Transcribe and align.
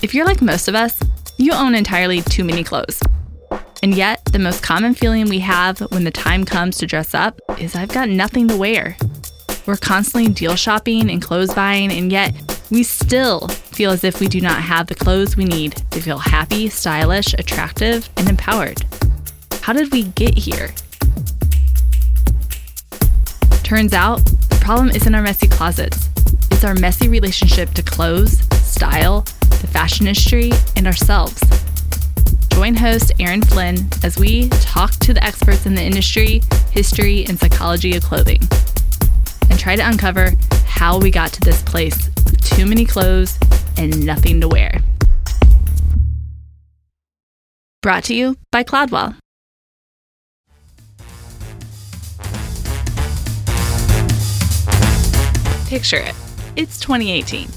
If 0.00 0.14
you're 0.14 0.26
like 0.26 0.40
most 0.40 0.68
of 0.68 0.76
us, 0.76 1.00
you 1.38 1.52
own 1.52 1.74
entirely 1.74 2.22
too 2.22 2.44
many 2.44 2.62
clothes. 2.62 3.02
And 3.82 3.94
yet, 3.94 4.24
the 4.26 4.38
most 4.38 4.62
common 4.62 4.94
feeling 4.94 5.28
we 5.28 5.40
have 5.40 5.80
when 5.90 6.04
the 6.04 6.12
time 6.12 6.44
comes 6.44 6.78
to 6.78 6.86
dress 6.86 7.14
up 7.14 7.40
is 7.58 7.74
I've 7.74 7.88
got 7.88 8.08
nothing 8.08 8.46
to 8.46 8.56
wear. 8.56 8.96
We're 9.66 9.76
constantly 9.76 10.32
deal 10.32 10.54
shopping 10.54 11.10
and 11.10 11.20
clothes 11.20 11.52
buying, 11.52 11.90
and 11.90 12.12
yet 12.12 12.32
we 12.70 12.84
still 12.84 13.48
feel 13.48 13.90
as 13.90 14.04
if 14.04 14.20
we 14.20 14.28
do 14.28 14.40
not 14.40 14.62
have 14.62 14.86
the 14.86 14.94
clothes 14.94 15.36
we 15.36 15.44
need 15.44 15.82
to 15.90 16.00
feel 16.00 16.18
happy, 16.18 16.68
stylish, 16.68 17.34
attractive, 17.34 18.08
and 18.16 18.28
empowered. 18.28 18.84
How 19.62 19.72
did 19.72 19.92
we 19.92 20.04
get 20.04 20.38
here? 20.38 20.72
Turns 23.64 23.94
out, 23.94 24.24
the 24.48 24.58
problem 24.60 24.90
isn't 24.90 25.14
our 25.14 25.22
messy 25.22 25.48
closets, 25.48 26.08
it's 26.52 26.62
our 26.62 26.74
messy 26.76 27.08
relationship 27.08 27.70
to 27.74 27.82
clothes, 27.82 28.38
style, 28.64 29.26
the 29.60 29.66
fashion 29.66 30.06
industry, 30.06 30.50
and 30.76 30.86
ourselves. 30.86 31.40
Join 32.48 32.74
host 32.74 33.12
Erin 33.20 33.42
Flynn 33.42 33.88
as 34.02 34.18
we 34.18 34.48
talk 34.48 34.92
to 34.96 35.12
the 35.14 35.22
experts 35.22 35.66
in 35.66 35.74
the 35.74 35.82
industry, 35.82 36.42
history, 36.70 37.24
and 37.26 37.38
psychology 37.38 37.96
of 37.96 38.02
clothing, 38.02 38.40
and 39.50 39.58
try 39.58 39.76
to 39.76 39.88
uncover 39.88 40.32
how 40.66 40.98
we 40.98 41.10
got 41.10 41.32
to 41.32 41.40
this 41.40 41.62
place 41.62 42.08
with 42.24 42.42
too 42.42 42.66
many 42.66 42.84
clothes 42.84 43.38
and 43.76 44.04
nothing 44.04 44.40
to 44.40 44.48
wear. 44.48 44.80
Brought 47.80 48.04
to 48.04 48.14
you 48.14 48.36
by 48.50 48.64
Cladwell. 48.64 49.16
Picture 55.68 55.98
it. 55.98 56.14
It's 56.56 56.80
2018. 56.80 57.48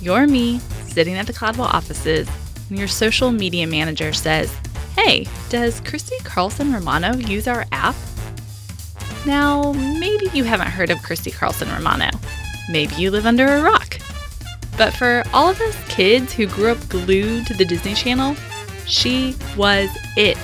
You're 0.00 0.26
me 0.26 0.60
sitting 0.92 1.14
at 1.14 1.26
the 1.26 1.32
Cladwell 1.32 1.72
offices, 1.72 2.28
and 2.68 2.78
your 2.78 2.88
social 2.88 3.32
media 3.32 3.66
manager 3.66 4.12
says, 4.12 4.54
Hey, 4.94 5.26
does 5.48 5.80
Christy 5.80 6.16
Carlson 6.22 6.72
Romano 6.72 7.14
use 7.16 7.48
our 7.48 7.64
app? 7.72 7.94
Now, 9.24 9.72
maybe 9.72 10.28
you 10.34 10.44
haven't 10.44 10.68
heard 10.68 10.90
of 10.90 11.02
Christy 11.02 11.30
Carlson 11.30 11.68
Romano. 11.70 12.10
Maybe 12.70 12.94
you 12.96 13.10
live 13.10 13.24
under 13.24 13.46
a 13.46 13.62
rock. 13.62 13.98
But 14.76 14.92
for 14.92 15.22
all 15.32 15.48
of 15.48 15.60
us 15.60 15.76
kids 15.88 16.32
who 16.32 16.46
grew 16.46 16.72
up 16.72 16.88
glued 16.88 17.46
to 17.46 17.54
the 17.54 17.64
Disney 17.64 17.94
Channel, 17.94 18.36
she 18.86 19.36
was 19.56 19.90
it. 20.16 20.38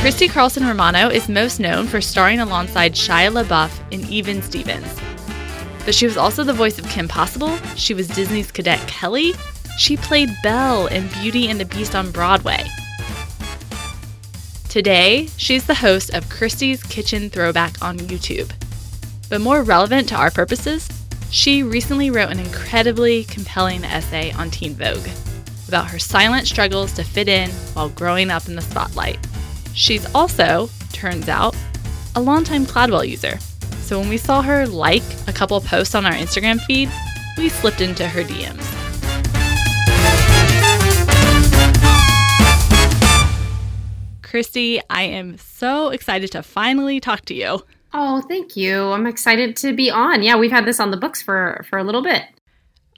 Christy 0.00 0.28
Carlson 0.28 0.66
Romano 0.66 1.08
is 1.08 1.28
most 1.28 1.58
known 1.58 1.86
for 1.86 2.00
starring 2.00 2.38
alongside 2.38 2.94
Shia 2.94 3.32
LaBeouf 3.32 3.72
in 3.90 4.00
Even 4.08 4.40
Stevens. 4.40 4.86
But 5.86 5.94
she 5.94 6.04
was 6.04 6.18
also 6.18 6.44
the 6.44 6.52
voice 6.52 6.78
of 6.78 6.88
Kim 6.90 7.08
Possible, 7.08 7.56
she 7.76 7.94
was 7.94 8.08
Disney's 8.08 8.50
Cadet 8.50 8.86
Kelly, 8.88 9.32
she 9.78 9.96
played 9.96 10.28
Belle 10.42 10.88
in 10.88 11.08
Beauty 11.22 11.48
and 11.48 11.58
the 11.58 11.64
Beast 11.64 11.94
on 11.94 12.10
Broadway. 12.10 12.66
Today, 14.68 15.28
she's 15.36 15.66
the 15.66 15.74
host 15.74 16.12
of 16.12 16.28
Christy's 16.28 16.82
Kitchen 16.82 17.30
Throwback 17.30 17.80
on 17.80 17.98
YouTube. 17.98 18.50
But 19.30 19.40
more 19.40 19.62
relevant 19.62 20.08
to 20.08 20.16
our 20.16 20.30
purposes, 20.30 20.88
she 21.30 21.62
recently 21.62 22.10
wrote 22.10 22.30
an 22.30 22.40
incredibly 22.40 23.24
compelling 23.24 23.84
essay 23.84 24.32
on 24.32 24.50
Teen 24.50 24.74
Vogue 24.74 25.08
about 25.68 25.88
her 25.90 25.98
silent 25.98 26.46
struggles 26.46 26.92
to 26.94 27.04
fit 27.04 27.28
in 27.28 27.50
while 27.74 27.88
growing 27.88 28.30
up 28.30 28.48
in 28.48 28.56
the 28.56 28.60
spotlight. 28.60 29.18
She's 29.74 30.06
also, 30.14 30.68
turns 30.92 31.28
out, 31.28 31.54
a 32.14 32.20
longtime 32.20 32.66
Cladwell 32.66 33.08
user. 33.08 33.38
So 33.86 34.00
when 34.00 34.08
we 34.08 34.16
saw 34.16 34.42
her 34.42 34.66
like 34.66 35.04
a 35.28 35.32
couple 35.32 35.60
posts 35.60 35.94
on 35.94 36.04
our 36.04 36.12
Instagram 36.12 36.60
feed, 36.60 36.90
we 37.38 37.48
slipped 37.48 37.80
into 37.80 38.08
her 38.08 38.24
DMs. 38.24 38.64
Christy, 44.22 44.80
I 44.90 45.02
am 45.04 45.38
so 45.38 45.90
excited 45.90 46.32
to 46.32 46.42
finally 46.42 46.98
talk 46.98 47.26
to 47.26 47.34
you. 47.34 47.60
Oh, 47.94 48.22
thank 48.22 48.56
you. 48.56 48.90
I'm 48.90 49.06
excited 49.06 49.54
to 49.58 49.72
be 49.72 49.88
on. 49.88 50.24
Yeah, 50.24 50.36
we've 50.36 50.50
had 50.50 50.66
this 50.66 50.80
on 50.80 50.90
the 50.90 50.96
books 50.96 51.22
for 51.22 51.64
for 51.70 51.78
a 51.78 51.84
little 51.84 52.02
bit. 52.02 52.24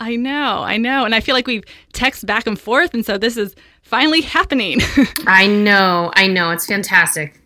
I 0.01 0.17
know, 0.17 0.63
I 0.63 0.79
know. 0.79 1.05
And 1.05 1.15
I 1.15 1.21
feel 1.21 1.35
like 1.35 1.47
we've 1.47 1.65
texted 1.93 2.25
back 2.25 2.47
and 2.47 2.59
forth. 2.59 2.95
And 2.95 3.05
so 3.05 3.19
this 3.19 3.37
is 3.37 3.55
finally 3.83 4.23
happening. 4.23 4.81
I 5.27 5.49
know, 5.49 6.13
I 6.15 6.29
know. 6.29 6.51
It's 6.51 6.65
fantastic. 6.65 7.38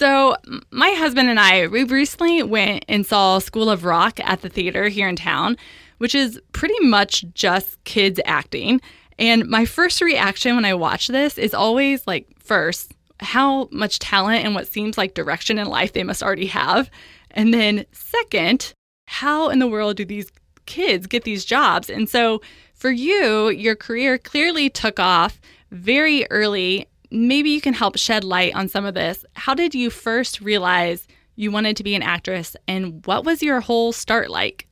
So, 0.00 0.34
my 0.70 0.92
husband 0.92 1.28
and 1.28 1.38
I, 1.38 1.66
we 1.66 1.84
recently 1.84 2.42
went 2.42 2.86
and 2.88 3.04
saw 3.04 3.38
School 3.38 3.68
of 3.68 3.84
Rock 3.84 4.18
at 4.20 4.40
the 4.40 4.48
theater 4.48 4.88
here 4.88 5.06
in 5.06 5.14
town, 5.14 5.58
which 5.98 6.14
is 6.14 6.40
pretty 6.52 6.80
much 6.80 7.26
just 7.34 7.84
kids 7.84 8.18
acting. 8.24 8.80
And 9.18 9.46
my 9.46 9.66
first 9.66 10.00
reaction 10.00 10.56
when 10.56 10.64
I 10.64 10.72
watch 10.72 11.08
this 11.08 11.36
is 11.36 11.52
always 11.52 12.06
like, 12.06 12.26
first, 12.38 12.94
how 13.20 13.68
much 13.72 13.98
talent 13.98 14.42
and 14.42 14.54
what 14.54 14.66
seems 14.66 14.96
like 14.96 15.12
direction 15.12 15.58
in 15.58 15.66
life 15.66 15.92
they 15.92 16.02
must 16.02 16.22
already 16.22 16.46
have. 16.46 16.90
And 17.32 17.52
then, 17.52 17.84
second, 17.92 18.72
how 19.04 19.50
in 19.50 19.58
the 19.58 19.68
world 19.68 19.98
do 19.98 20.06
these 20.06 20.30
kids 20.64 21.06
get 21.06 21.24
these 21.24 21.44
jobs? 21.44 21.90
And 21.90 22.08
so, 22.08 22.40
for 22.72 22.90
you, 22.90 23.50
your 23.50 23.76
career 23.76 24.16
clearly 24.16 24.70
took 24.70 24.98
off 24.98 25.42
very 25.70 26.26
early. 26.30 26.86
Maybe 27.10 27.50
you 27.50 27.60
can 27.60 27.74
help 27.74 27.98
shed 27.98 28.24
light 28.24 28.54
on 28.54 28.68
some 28.68 28.84
of 28.84 28.94
this. 28.94 29.24
How 29.34 29.54
did 29.54 29.74
you 29.74 29.90
first 29.90 30.40
realize 30.40 31.06
you 31.36 31.50
wanted 31.50 31.76
to 31.76 31.84
be 31.84 31.94
an 31.94 32.02
actress, 32.02 32.56
and 32.68 33.04
what 33.06 33.24
was 33.24 33.42
your 33.42 33.60
whole 33.60 33.92
start 33.92 34.30
like? 34.30 34.66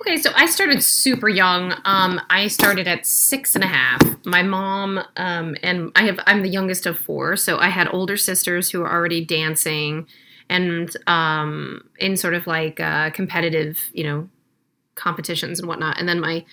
Okay, 0.00 0.16
so 0.18 0.30
I 0.34 0.46
started 0.46 0.82
super 0.82 1.28
young. 1.28 1.72
Um, 1.84 2.20
I 2.28 2.48
started 2.48 2.86
at 2.88 3.06
six 3.06 3.54
and 3.54 3.64
a 3.64 3.68
half. 3.68 4.00
My 4.26 4.42
mom 4.42 5.00
um, 5.16 5.56
and 5.62 5.92
I 5.94 6.02
have 6.04 6.18
I'm 6.26 6.42
the 6.42 6.48
youngest 6.48 6.86
of 6.86 6.98
four, 6.98 7.36
so 7.36 7.58
I 7.58 7.68
had 7.68 7.88
older 7.92 8.16
sisters 8.16 8.70
who 8.70 8.80
were 8.80 8.90
already 8.90 9.24
dancing 9.24 10.06
and 10.48 10.94
um, 11.06 11.88
in 11.98 12.16
sort 12.16 12.34
of 12.34 12.46
like 12.46 12.80
uh, 12.80 13.10
competitive, 13.10 13.78
you 13.92 14.04
know, 14.04 14.28
competitions 14.94 15.58
and 15.58 15.68
whatnot. 15.68 15.98
And 15.98 16.08
then 16.08 16.20
my 16.20 16.44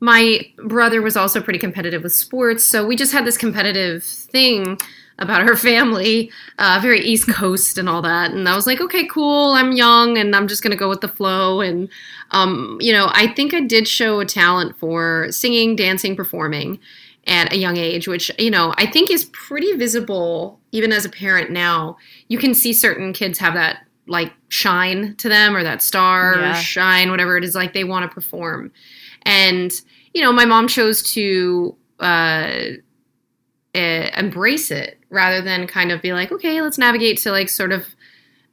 my 0.00 0.40
brother 0.64 1.02
was 1.02 1.16
also 1.16 1.40
pretty 1.40 1.58
competitive 1.58 2.02
with 2.02 2.14
sports, 2.14 2.64
so 2.64 2.86
we 2.86 2.96
just 2.96 3.12
had 3.12 3.24
this 3.24 3.36
competitive 3.36 4.04
thing 4.04 4.78
about 5.18 5.42
her 5.42 5.56
family, 5.56 6.30
uh, 6.58 6.78
very 6.80 7.00
East 7.00 7.28
Coast 7.28 7.76
and 7.76 7.88
all 7.88 8.02
that. 8.02 8.30
And 8.30 8.48
I 8.48 8.54
was 8.54 8.66
like, 8.66 8.80
okay, 8.80 9.06
cool. 9.06 9.52
I'm 9.52 9.72
young 9.72 10.16
and 10.16 10.34
I'm 10.34 10.46
just 10.46 10.62
gonna 10.62 10.76
go 10.76 10.88
with 10.88 11.00
the 11.00 11.08
flow. 11.08 11.60
And 11.60 11.88
um, 12.30 12.78
you 12.80 12.92
know, 12.92 13.10
I 13.12 13.26
think 13.28 13.54
I 13.54 13.60
did 13.60 13.88
show 13.88 14.20
a 14.20 14.26
talent 14.26 14.78
for 14.78 15.28
singing, 15.30 15.76
dancing, 15.76 16.14
performing 16.14 16.78
at 17.26 17.52
a 17.52 17.56
young 17.56 17.76
age, 17.76 18.08
which 18.08 18.30
you 18.38 18.50
know 18.50 18.74
I 18.78 18.86
think 18.86 19.10
is 19.10 19.26
pretty 19.26 19.72
visible 19.72 20.60
even 20.72 20.92
as 20.92 21.04
a 21.04 21.10
parent 21.10 21.50
now. 21.50 21.96
You 22.28 22.38
can 22.38 22.54
see 22.54 22.72
certain 22.72 23.12
kids 23.12 23.38
have 23.38 23.54
that 23.54 23.84
like 24.06 24.32
shine 24.48 25.14
to 25.16 25.28
them 25.28 25.54
or 25.54 25.62
that 25.62 25.82
star 25.82 26.36
yeah. 26.36 26.54
shine, 26.54 27.10
whatever 27.10 27.36
it 27.36 27.44
is, 27.44 27.54
like 27.54 27.72
they 27.74 27.84
want 27.84 28.08
to 28.08 28.14
perform. 28.14 28.72
And 29.28 29.70
you 30.14 30.22
know, 30.22 30.32
my 30.32 30.46
mom 30.46 30.66
chose 30.66 31.02
to 31.12 31.76
uh, 32.00 32.50
embrace 33.74 34.70
it 34.70 34.98
rather 35.10 35.42
than 35.42 35.66
kind 35.66 35.92
of 35.92 36.02
be 36.02 36.12
like, 36.12 36.32
okay, 36.32 36.60
let's 36.60 36.78
navigate 36.78 37.18
to 37.18 37.30
like 37.30 37.48
sort 37.48 37.70
of 37.70 37.86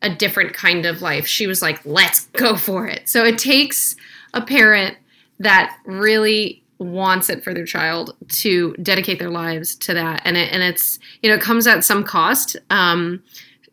a 0.02 0.14
different 0.14 0.54
kind 0.54 0.86
of 0.86 1.02
life. 1.02 1.26
She 1.26 1.48
was 1.48 1.62
like, 1.62 1.84
let's 1.86 2.26
go 2.28 2.56
for 2.58 2.88
it. 2.88 3.08
So 3.08 3.24
it 3.24 3.38
takes 3.38 3.96
a 4.34 4.42
parent 4.42 4.98
that 5.40 5.78
really 5.86 6.62
wants 6.78 7.30
it 7.30 7.42
for 7.44 7.54
their 7.54 7.66
child 7.66 8.16
to 8.28 8.74
dedicate 8.82 9.18
their 9.18 9.30
lives 9.30 9.76
to 9.76 9.94
that 9.94 10.22
and 10.26 10.36
it, 10.36 10.52
and 10.52 10.62
it's 10.62 11.00
you 11.22 11.30
know 11.30 11.36
it 11.36 11.42
comes 11.42 11.66
at 11.68 11.86
some 11.86 12.04
cost 12.04 12.58
um, 12.70 13.24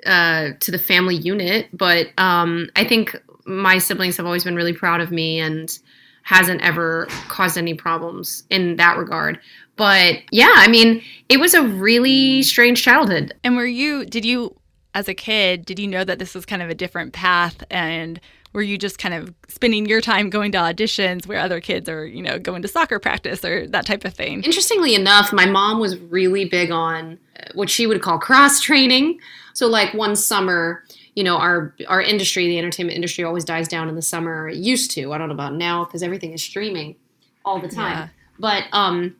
uh, 0.07 0.51
to 0.61 0.71
the 0.71 0.79
family 0.79 1.17
unit 1.17 1.67
but 1.73 2.07
um, 2.19 2.71
i 2.77 2.85
think 2.85 3.21
my 3.45 3.79
siblings 3.79 4.17
have 4.17 4.25
always 4.25 4.45
been 4.45 4.55
really 4.55 4.73
proud 4.73 5.01
of 5.01 5.11
me 5.11 5.41
and 5.41 5.81
hasn't 6.23 6.63
ever 6.63 7.07
caused 7.29 7.59
any 7.59 7.75
problems 7.75 8.45
in 8.51 8.77
that 8.77 8.97
regard. 8.97 9.39
But 9.77 10.19
yeah, 10.31 10.53
I 10.55 10.69
mean, 10.69 11.03
it 11.29 11.41
was 11.41 11.55
a 11.55 11.63
really 11.63 12.43
strange 12.43 12.83
childhood. 12.83 13.35
And 13.43 13.57
were 13.57 13.67
you, 13.67 14.05
did 14.05 14.25
you, 14.25 14.57
as 14.95 15.09
a 15.09 15.15
kid, 15.15 15.65
did 15.65 15.79
you 15.79 15.89
know 15.89 16.05
that 16.05 16.19
this 16.19 16.35
was 16.35 16.47
kind 16.47 16.63
of 16.63 16.71
a 16.71 16.75
different 16.75 17.13
path? 17.13 17.65
And 17.71 18.21
were 18.53 18.63
you 18.63 18.77
just 18.77 18.99
kind 18.99 19.15
of 19.15 19.35
spending 19.49 19.87
your 19.87 20.01
time 20.01 20.29
going 20.29 20.53
to 20.53 20.59
auditions 20.59 21.27
where 21.27 21.39
other 21.39 21.61
kids 21.61 21.89
are, 21.89 22.07
you 22.07 22.23
know, 22.23 22.39
going 22.39 22.63
to 22.63 22.69
soccer 22.69 22.99
practice 22.99 23.45
or 23.45 23.67
that 23.69 23.87
type 23.87 24.05
of 24.05 24.13
thing? 24.13 24.43
Interestingly 24.43 24.95
enough, 24.95 25.33
my 25.33 25.47
mom 25.47 25.81
was 25.81 25.99
really 25.99 26.45
big 26.45 26.71
on 26.71 27.19
what 27.55 27.71
she 27.71 27.87
would 27.87 28.03
call 28.03 28.19
cross 28.19 28.61
training. 28.61 29.19
So, 29.55 29.67
like 29.67 29.95
one 29.95 30.17
summer, 30.17 30.85
you 31.15 31.25
know 31.25 31.37
our 31.37 31.75
our 31.89 32.01
industry 32.01 32.47
the 32.49 32.59
entertainment 32.59 32.95
industry 32.97 33.25
always 33.25 33.45
dies 33.45 33.69
down 33.69 33.89
in 33.89 33.95
the 33.95 34.03
summer 34.03 34.49
it 34.49 34.57
used 34.57 34.91
to 34.91 35.13
i 35.13 35.19
don't 35.19 35.29
know 35.29 35.35
about 35.35 35.55
now 35.55 35.85
because 35.85 36.03
everything 36.03 36.33
is 36.33 36.43
streaming 36.43 36.97
all 37.45 37.61
the 37.61 37.69
time 37.69 37.93
yeah. 37.93 38.09
but 38.39 38.65
um 38.73 39.15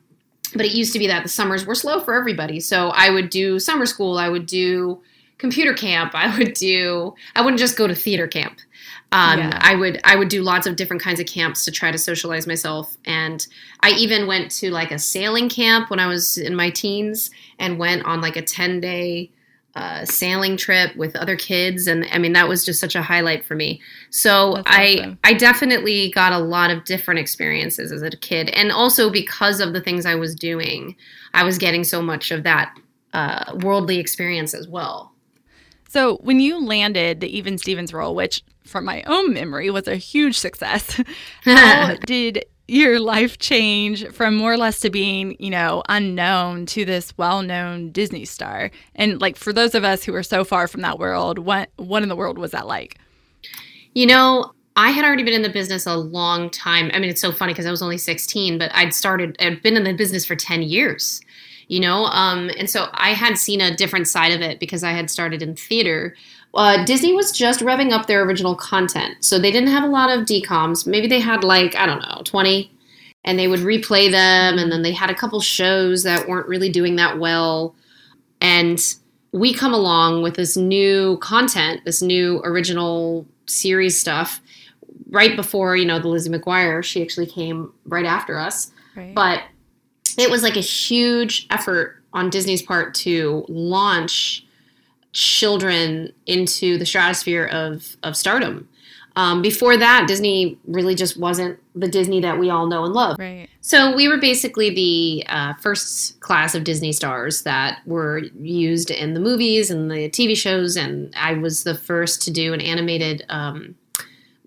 but 0.55 0.65
it 0.65 0.73
used 0.73 0.93
to 0.93 0.99
be 0.99 1.07
that 1.07 1.23
the 1.23 1.29
summers 1.29 1.65
were 1.65 1.75
slow 1.75 1.99
for 1.99 2.13
everybody 2.13 2.59
so 2.59 2.89
i 2.89 3.09
would 3.09 3.29
do 3.29 3.59
summer 3.59 3.85
school 3.85 4.17
i 4.17 4.29
would 4.29 4.45
do 4.45 5.01
computer 5.43 5.73
camp, 5.73 6.11
I 6.15 6.35
would 6.37 6.53
do. 6.53 7.13
I 7.35 7.41
wouldn't 7.41 7.59
just 7.59 7.77
go 7.77 7.85
to 7.85 7.93
theater 7.93 8.27
camp. 8.27 8.59
Um, 9.11 9.39
Yeah. 9.39 9.59
I 9.61 9.75
would 9.75 9.99
I 10.03 10.15
would 10.15 10.29
do 10.29 10.41
lots 10.41 10.65
of 10.65 10.75
different 10.75 11.03
kinds 11.03 11.19
of 11.19 11.27
camps 11.27 11.65
to 11.65 11.71
try 11.71 11.91
to 11.91 11.97
socialize 11.97 12.47
myself, 12.47 12.97
and 13.05 13.45
I 13.81 13.91
even 13.91 14.25
went 14.25 14.49
to 14.59 14.71
like 14.71 14.91
a 14.91 14.97
sailing 14.97 15.49
camp 15.49 15.89
when 15.91 15.99
I 15.99 16.07
was 16.07 16.37
in 16.37 16.55
my 16.55 16.69
teens, 16.71 17.29
and 17.59 17.77
went 17.77 18.05
on 18.05 18.21
like 18.21 18.37
a 18.37 18.41
ten 18.41 18.79
day 18.79 19.29
uh, 19.75 20.05
sailing 20.05 20.55
trip 20.55 20.95
with 20.95 21.15
other 21.15 21.35
kids, 21.35 21.87
and 21.87 22.05
I 22.11 22.19
mean 22.19 22.33
that 22.33 22.47
was 22.47 22.63
just 22.63 22.79
such 22.79 22.95
a 22.95 23.01
highlight 23.01 23.43
for 23.43 23.55
me. 23.55 23.81
So 24.11 24.53
That's 24.55 24.67
I 24.69 24.97
awesome. 24.99 25.19
I 25.23 25.33
definitely 25.33 26.11
got 26.11 26.31
a 26.31 26.37
lot 26.37 26.69
of 26.69 26.83
different 26.83 27.19
experiences 27.19 27.91
as 27.91 28.01
a 28.01 28.11
kid, 28.11 28.49
and 28.49 28.71
also 28.71 29.09
because 29.09 29.59
of 29.59 29.73
the 29.73 29.81
things 29.81 30.05
I 30.05 30.15
was 30.15 30.35
doing, 30.35 30.95
I 31.33 31.43
was 31.43 31.57
getting 31.57 31.83
so 31.83 32.01
much 32.01 32.29
of 32.29 32.43
that 32.43 32.77
uh, 33.13 33.57
worldly 33.63 33.97
experience 33.97 34.53
as 34.53 34.67
well. 34.67 35.11
So, 35.89 36.17
when 36.17 36.39
you 36.39 36.63
landed 36.63 37.19
the 37.19 37.35
Even 37.35 37.57
Stevens 37.57 37.93
role, 37.93 38.15
which 38.15 38.43
from 38.65 38.85
my 38.85 39.03
own 39.03 39.33
memory 39.33 39.69
was 39.69 39.87
a 39.87 39.95
huge 39.95 40.37
success, 40.37 41.01
how 41.43 41.95
did 42.05 42.45
your 42.73 42.99
life 42.99 43.37
change 43.37 44.07
from 44.09 44.35
more 44.35 44.53
or 44.53 44.57
less 44.57 44.79
to 44.81 44.89
being, 44.89 45.35
you 45.39 45.49
know, 45.49 45.83
unknown 45.89 46.65
to 46.67 46.85
this 46.85 47.17
well-known 47.17 47.91
Disney 47.91 48.25
star? 48.25 48.71
And 48.95 49.21
like 49.21 49.35
for 49.35 49.53
those 49.53 49.75
of 49.75 49.83
us 49.83 50.03
who 50.03 50.13
are 50.15 50.23
so 50.23 50.43
far 50.43 50.67
from 50.67 50.81
that 50.81 50.99
world, 50.99 51.39
what 51.39 51.69
what 51.77 52.03
in 52.03 52.09
the 52.09 52.15
world 52.15 52.37
was 52.37 52.51
that 52.51 52.67
like? 52.67 52.97
You 53.93 54.07
know, 54.07 54.53
I 54.75 54.89
had 54.89 55.05
already 55.05 55.23
been 55.23 55.33
in 55.33 55.43
the 55.43 55.49
business 55.49 55.85
a 55.85 55.95
long 55.95 56.49
time. 56.49 56.89
I 56.93 56.99
mean, 56.99 57.09
it's 57.09 57.21
so 57.21 57.31
funny 57.31 57.53
because 57.53 57.65
I 57.65 57.71
was 57.71 57.81
only 57.81 57.97
16, 57.97 58.57
but 58.57 58.71
I'd 58.73 58.93
started, 58.93 59.35
I'd 59.39 59.61
been 59.61 59.77
in 59.77 59.83
the 59.83 59.93
business 59.93 60.25
for 60.25 60.35
10 60.35 60.63
years, 60.63 61.21
you 61.67 61.79
know? 61.79 62.05
Um, 62.05 62.49
and 62.57 62.69
so 62.69 62.87
I 62.93 63.09
had 63.09 63.37
seen 63.37 63.61
a 63.61 63.75
different 63.75 64.07
side 64.07 64.31
of 64.31 64.41
it 64.41 64.59
because 64.59 64.83
I 64.83 64.91
had 64.91 65.11
started 65.11 65.43
in 65.43 65.55
theater. 65.55 66.15
Uh, 66.53 66.85
Disney 66.85 67.13
was 67.13 67.31
just 67.31 67.61
revving 67.61 67.91
up 67.91 68.05
their 68.05 68.23
original 68.23 68.55
content. 68.55 69.15
So 69.21 69.39
they 69.39 69.51
didn't 69.51 69.69
have 69.69 69.83
a 69.83 69.87
lot 69.87 70.09
of 70.09 70.25
DCOMs. 70.25 70.85
Maybe 70.85 71.07
they 71.07 71.19
had 71.19 71.43
like, 71.43 71.75
I 71.75 71.85
don't 71.85 72.01
know, 72.01 72.21
20, 72.25 72.71
and 73.25 73.39
they 73.39 73.47
would 73.47 73.61
replay 73.61 74.11
them. 74.11 74.57
And 74.59 74.71
then 74.71 74.83
they 74.83 74.91
had 74.91 75.09
a 75.09 75.15
couple 75.15 75.39
shows 75.41 76.03
that 76.03 76.27
weren't 76.27 76.47
really 76.47 76.69
doing 76.69 76.95
that 76.97 77.17
well. 77.17 77.75
And 78.39 78.79
we 79.31 79.53
come 79.53 79.73
along 79.73 80.21
with 80.21 80.35
this 80.35 80.55
new 80.55 81.17
content, 81.17 81.81
this 81.85 82.01
new 82.01 82.39
original 82.43 83.25
series 83.47 83.99
stuff 83.99 84.39
right 85.09 85.35
before, 85.35 85.75
you 85.75 85.85
know, 85.85 85.99
the 85.99 86.07
Lizzie 86.07 86.29
McGuire. 86.29 86.83
She 86.83 87.01
actually 87.01 87.25
came 87.25 87.73
right 87.85 88.05
after 88.05 88.37
us. 88.37 88.71
Right. 88.95 89.15
But 89.15 89.43
it 90.17 90.29
was 90.29 90.43
like 90.43 90.55
a 90.55 90.61
huge 90.61 91.47
effort 91.49 92.03
on 92.13 92.29
Disney's 92.29 92.61
part 92.61 92.93
to 92.93 93.43
launch 93.49 94.45
children 95.13 96.11
into 96.25 96.77
the 96.77 96.85
stratosphere 96.85 97.45
of, 97.45 97.95
of 98.03 98.17
stardom. 98.17 98.67
Um, 99.15 99.43
before 99.43 99.77
that, 99.77 100.07
Disney 100.07 100.57
really 100.65 100.95
just 100.95 101.17
wasn't 101.17 101.59
the 101.75 101.87
Disney 101.87 102.19
that 102.21 102.39
we 102.39 102.49
all 102.49 102.65
know 102.65 102.83
and 102.83 102.93
love. 102.93 103.17
right. 103.19 103.47
So 103.61 103.95
we 103.95 104.07
were 104.07 104.17
basically 104.17 104.71
the 104.71 105.23
uh, 105.29 105.53
first 105.61 106.19
class 106.19 106.55
of 106.55 106.63
Disney 106.63 106.91
stars 106.91 107.43
that 107.43 107.79
were 107.85 108.23
used 108.39 108.89
in 108.89 109.13
the 109.13 109.19
movies 109.19 109.69
and 109.69 109.89
the 109.89 110.09
TV 110.09 110.35
shows, 110.35 110.75
and 110.75 111.13
I 111.15 111.35
was 111.35 111.63
the 111.63 111.75
first 111.75 112.23
to 112.23 112.31
do 112.31 112.53
an 112.53 112.61
animated 112.61 113.23
um, 113.29 113.75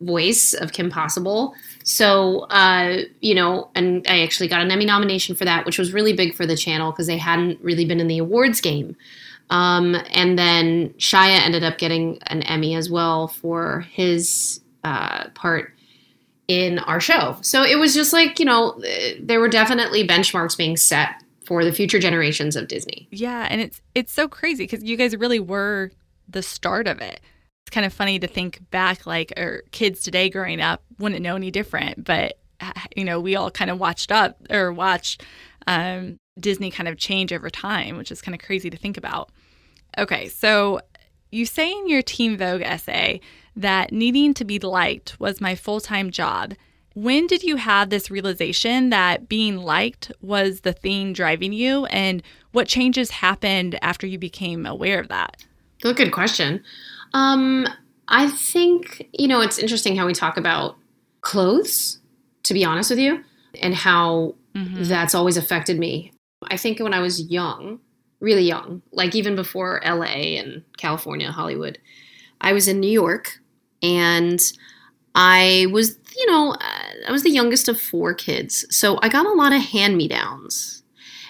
voice 0.01 0.53
of 0.53 0.73
Kim 0.73 0.91
Possible. 0.91 1.55
So 1.85 2.41
uh, 2.51 3.03
you 3.21 3.37
know, 3.37 3.71
and 3.77 4.05
I 4.09 4.23
actually 4.23 4.49
got 4.49 4.63
an 4.63 4.71
Emmy 4.73 4.85
nomination 4.85 5.37
for 5.37 5.45
that, 5.45 5.65
which 5.65 5.79
was 5.79 5.93
really 5.93 6.13
big 6.13 6.35
for 6.35 6.45
the 6.45 6.57
channel 6.57 6.91
because 6.91 7.07
they 7.07 7.19
hadn't 7.19 7.61
really 7.63 7.85
been 7.85 8.01
in 8.01 8.09
the 8.09 8.19
awards 8.19 8.61
game. 8.61 8.97
Um, 9.51 9.97
and 10.11 10.39
then 10.39 10.91
Shia 10.99 11.41
ended 11.41 11.63
up 11.63 11.79
getting 11.79 12.19
an 12.27 12.43
Emmy 12.43 12.75
as 12.75 12.91
well 12.91 13.29
for 13.29 13.81
his 13.93 14.61
uh, 14.85 15.29
part 15.31 15.73
in 16.49 16.79
our 16.81 17.01
show. 17.01 17.37
So 17.43 17.63
it 17.63 17.79
was 17.79 17.95
just 17.95 18.13
like, 18.13 18.39
you 18.39 18.45
know, 18.45 18.81
there 19.21 19.41
were 19.41 19.49
definitely 19.49 20.07
benchmarks 20.07 20.57
being 20.57 20.77
set 20.77 21.23
for 21.45 21.65
the 21.65 21.73
future 21.73 21.99
generations 21.99 22.57
of 22.57 22.69
Disney. 22.69 23.09
Yeah, 23.11 23.47
and 23.49 23.61
it's 23.61 23.81
it's 23.95 24.13
so 24.13 24.29
crazy 24.29 24.65
because 24.65 24.83
you 24.83 24.97
guys 24.97 25.17
really 25.17 25.41
were 25.41 25.93
the 26.29 26.43
start 26.43 26.89
of 26.89 27.01
it. 27.01 27.21
It's 27.65 27.75
kind 27.75 27.87
of 27.87 27.93
funny 27.93 28.19
to 28.19 28.27
think 28.27 28.61
back, 28.71 29.07
like, 29.07 29.33
or 29.37 29.63
kids 29.71 30.03
today 30.03 30.29
growing 30.29 30.61
up 30.61 30.83
wouldn't 30.99 31.23
know 31.23 31.37
any 31.37 31.51
different, 31.51 32.05
but 32.05 32.39
you 32.97 33.05
know, 33.05 33.21
we 33.21 33.37
all 33.37 33.51
kind 33.51 33.71
of 33.71 33.79
watched 33.79 34.11
up 34.11 34.39
or 34.51 34.73
watched 34.73 35.23
um, 35.67 36.19
Disney 36.39 36.71
kind 36.71 36.89
of 36.89 36.97
change 36.97 37.33
over 37.33 37.51
time, 37.51 37.97
which 37.97 38.13
is 38.13 38.21
kind 38.21 38.35
of 38.35 38.41
crazy 38.41 38.71
to 38.71 38.77
think 38.77 38.97
about. 38.97 39.31
Okay, 39.99 40.29
so 40.29 40.81
you 41.31 41.47
say 41.47 41.71
in 41.71 41.89
your 41.89 42.03
Teen 42.03 42.37
Vogue 42.37 42.63
essay 42.63 43.21
that 43.55 43.93
needing 43.93 44.35
to 44.35 44.45
be 44.45 44.59
liked 44.59 45.19
was 45.19 45.41
my 45.41 45.55
full 45.55 45.81
time 45.81 46.11
job. 46.11 46.55
When 46.95 47.27
did 47.27 47.43
you 47.43 47.57
have 47.57 47.91
this 47.91 48.11
realization 48.11 48.89
that 48.91 49.29
being 49.29 49.59
liked 49.59 50.11
was 50.23 50.61
the 50.61 50.73
thing 50.73 51.13
driving 51.13 51.53
you, 51.53 51.85
and 51.87 52.23
what 52.53 52.69
changes 52.69 53.11
happened 53.11 53.79
after 53.83 54.07
you 54.07 54.19
became 54.19 54.65
aware 54.65 54.99
of 54.99 55.09
that? 55.09 55.45
Good 55.83 56.13
question. 56.13 56.63
Um, 57.13 57.67
I 58.09 58.29
think, 58.29 59.09
you 59.13 59.29
know, 59.29 59.41
it's 59.41 59.59
interesting 59.59 59.97
how 59.97 60.07
we 60.07 60.15
talk 60.15 60.37
about 60.37 60.77
clothes, 61.21 61.99
to 62.45 62.55
be 62.55 62.65
honest 62.65 62.89
with 62.91 62.99
you, 62.99 63.23
and 63.61 63.75
how 63.75 64.35
Mhm. 64.57 64.87
that's 64.89 65.15
always 65.15 65.37
affected 65.37 65.79
me. 65.79 66.13
I 66.51 66.57
think 66.57 66.81
when 66.81 66.95
I 66.95 67.01
was 67.01 67.21
young, 67.31 67.81
really 68.21 68.45
young, 68.45 68.83
like 68.93 69.15
even 69.15 69.37
before 69.37 69.81
LA 69.85 70.39
and 70.39 70.63
California, 70.79 71.31
Hollywood, 71.31 71.79
I 72.41 72.53
was 72.53 72.67
in 72.69 72.81
New 72.81 72.91
York 72.91 73.39
and 73.83 74.41
I 75.15 75.67
was, 75.71 75.99
you 76.17 76.27
know, 76.27 76.53
uh, 76.53 77.09
I 77.09 77.13
was 77.13 77.23
the 77.23 77.31
youngest 77.31 77.69
of 77.69 77.81
four 77.81 78.15
kids. 78.15 78.65
So 78.71 78.99
I 79.03 79.09
got 79.09 79.27
a 79.27 79.33
lot 79.33 79.53
of 79.53 79.63
hand 79.63 79.97
me 79.97 80.09
downs. 80.09 80.83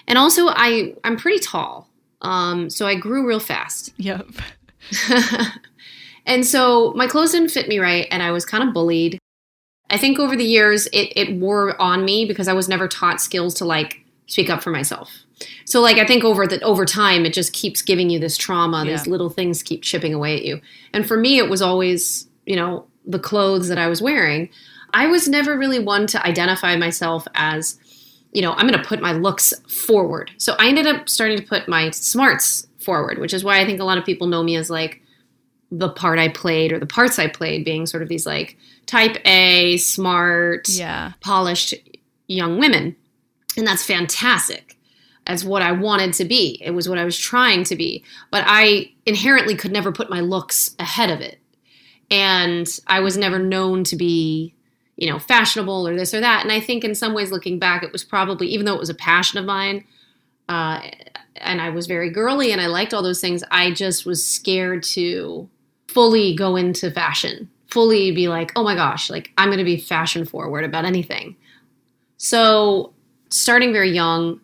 And 0.07 0.17
also, 0.17 0.47
I, 0.47 0.93
I'm 1.03 1.17
pretty 1.17 1.39
tall. 1.39 1.89
Um, 2.21 2.69
so 2.69 2.87
I 2.87 2.95
grew 2.95 3.27
real 3.27 3.39
fast. 3.39 3.93
Yep. 3.97 4.27
and 6.25 6.45
so 6.45 6.93
my 6.95 7.07
clothes 7.07 7.31
didn't 7.31 7.49
fit 7.51 7.67
me 7.67 7.79
right, 7.79 8.07
and 8.11 8.23
I 8.23 8.31
was 8.31 8.45
kind 8.45 8.63
of 8.67 8.73
bullied. 8.73 9.19
I 9.89 9.97
think 9.97 10.19
over 10.19 10.35
the 10.35 10.43
years 10.43 10.87
it, 10.87 11.13
it 11.15 11.37
wore 11.37 11.79
on 11.81 12.03
me 12.03 12.25
because 12.25 12.47
I 12.47 12.53
was 12.53 12.67
never 12.67 12.87
taught 12.87 13.21
skills 13.21 13.53
to 13.55 13.65
like 13.65 14.01
speak 14.27 14.49
up 14.49 14.61
for 14.61 14.71
myself. 14.71 15.09
So 15.65 15.81
like 15.81 15.97
I 15.97 16.05
think 16.05 16.23
over 16.23 16.47
the 16.47 16.61
over 16.61 16.85
time 16.85 17.25
it 17.25 17.33
just 17.33 17.53
keeps 17.53 17.81
giving 17.81 18.09
you 18.09 18.19
this 18.19 18.37
trauma. 18.37 18.83
Yeah. 18.83 18.91
These 18.91 19.07
little 19.07 19.29
things 19.29 19.63
keep 19.63 19.83
chipping 19.83 20.13
away 20.13 20.35
at 20.35 20.43
you. 20.43 20.61
And 20.93 21.07
for 21.07 21.17
me 21.17 21.37
it 21.37 21.49
was 21.49 21.61
always, 21.61 22.27
you 22.45 22.55
know, 22.55 22.85
the 23.05 23.19
clothes 23.19 23.69
that 23.69 23.77
I 23.77 23.87
was 23.87 24.01
wearing. 24.01 24.49
I 24.93 25.07
was 25.07 25.27
never 25.27 25.57
really 25.57 25.79
one 25.79 26.07
to 26.07 26.25
identify 26.25 26.75
myself 26.75 27.27
as, 27.35 27.79
you 28.31 28.41
know, 28.41 28.53
I'm 28.53 28.67
going 28.67 28.81
to 28.81 28.87
put 28.87 29.01
my 29.01 29.11
looks 29.11 29.53
forward. 29.67 30.31
So 30.37 30.55
I 30.59 30.67
ended 30.67 30.87
up 30.87 31.09
starting 31.09 31.37
to 31.37 31.43
put 31.43 31.67
my 31.67 31.89
smarts 31.91 32.67
forward, 32.79 33.17
which 33.17 33.33
is 33.33 33.43
why 33.43 33.59
I 33.59 33.65
think 33.65 33.79
a 33.79 33.83
lot 33.83 33.97
of 33.97 34.05
people 34.05 34.27
know 34.27 34.43
me 34.43 34.55
as 34.55 34.69
like 34.69 35.01
the 35.71 35.89
part 35.89 36.17
I 36.19 36.29
played 36.29 36.71
or 36.71 36.79
the 36.79 36.85
parts 36.85 37.19
I 37.19 37.27
played 37.27 37.65
being 37.65 37.85
sort 37.85 38.03
of 38.03 38.09
these 38.09 38.25
like 38.25 38.57
type 38.85 39.17
A, 39.25 39.77
smart, 39.77 40.69
Yeah. 40.69 41.11
polished 41.21 41.73
young 42.27 42.57
women. 42.57 42.95
And 43.57 43.67
that's 43.67 43.83
fantastic. 43.83 44.77
As 45.25 45.43
what 45.43 45.61
I 45.61 45.73
wanted 45.73 46.13
to 46.13 46.25
be. 46.25 46.61
It 46.63 46.71
was 46.71 46.87
what 46.87 46.97
I 46.97 47.03
was 47.03 47.17
trying 47.17 47.65
to 47.65 47.75
be. 47.75 48.03
But 48.31 48.45
I 48.47 48.91
inherently 49.05 49.55
could 49.55 49.73
never 49.73 49.91
put 49.91 50.09
my 50.09 50.21
looks 50.21 50.73
ahead 50.79 51.09
of 51.09 51.19
it. 51.19 51.39
And 52.09 52.65
I 52.87 53.01
was 53.01 53.17
never 53.17 53.37
known 53.37 53.83
to 53.85 53.97
be, 53.97 54.53
you 54.95 55.09
know, 55.09 55.19
fashionable 55.19 55.85
or 55.85 55.97
this 55.97 56.13
or 56.13 56.21
that. 56.21 56.43
And 56.43 56.51
I 56.53 56.61
think 56.61 56.85
in 56.85 56.95
some 56.95 57.13
ways, 57.13 57.29
looking 57.31 57.59
back, 57.59 57.83
it 57.83 57.91
was 57.91 58.05
probably, 58.05 58.47
even 58.47 58.65
though 58.65 58.73
it 58.75 58.79
was 58.79 58.89
a 58.89 58.93
passion 58.95 59.37
of 59.37 59.43
mine, 59.45 59.83
uh, 60.47 60.81
and 61.35 61.59
I 61.61 61.69
was 61.71 61.87
very 61.87 62.09
girly 62.09 62.53
and 62.53 62.61
I 62.61 62.67
liked 62.67 62.93
all 62.93 63.03
those 63.03 63.19
things, 63.19 63.43
I 63.51 63.71
just 63.71 64.05
was 64.05 64.25
scared 64.25 64.81
to 64.83 65.49
fully 65.97 66.35
go 66.35 66.55
into 66.55 66.91
fashion, 66.91 67.49
fully 67.71 68.11
be 68.11 68.27
like, 68.27 68.51
oh 68.55 68.63
my 68.63 68.75
gosh, 68.75 69.09
like 69.09 69.31
I'm 69.35 69.49
going 69.49 69.57
to 69.57 69.63
be 69.63 69.77
fashion 69.77 70.25
forward 70.25 70.63
about 70.63 70.85
anything. 70.85 71.35
So, 72.17 72.93
starting 73.31 73.73
very 73.73 73.89
young, 73.89 74.39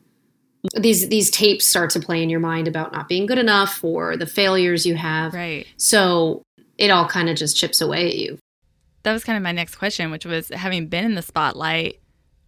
these 0.75 1.09
these 1.09 1.29
tapes 1.29 1.67
start 1.67 1.91
to 1.91 1.99
play 1.99 2.23
in 2.23 2.29
your 2.31 2.39
mind 2.39 2.67
about 2.67 2.91
not 2.91 3.07
being 3.07 3.27
good 3.27 3.37
enough 3.37 3.83
or 3.83 4.17
the 4.17 4.25
failures 4.25 4.83
you 4.83 4.95
have. 4.95 5.35
Right. 5.35 5.67
So, 5.77 6.41
it 6.79 6.89
all 6.89 7.07
kind 7.07 7.29
of 7.29 7.37
just 7.37 7.55
chips 7.55 7.81
away 7.81 8.07
at 8.07 8.15
you. 8.15 8.39
That 9.03 9.13
was 9.13 9.23
kind 9.23 9.37
of 9.37 9.43
my 9.43 9.51
next 9.51 9.75
question, 9.75 10.09
which 10.09 10.25
was 10.25 10.47
having 10.47 10.87
been 10.87 11.05
in 11.05 11.13
the 11.13 11.21
spotlight, 11.21 11.99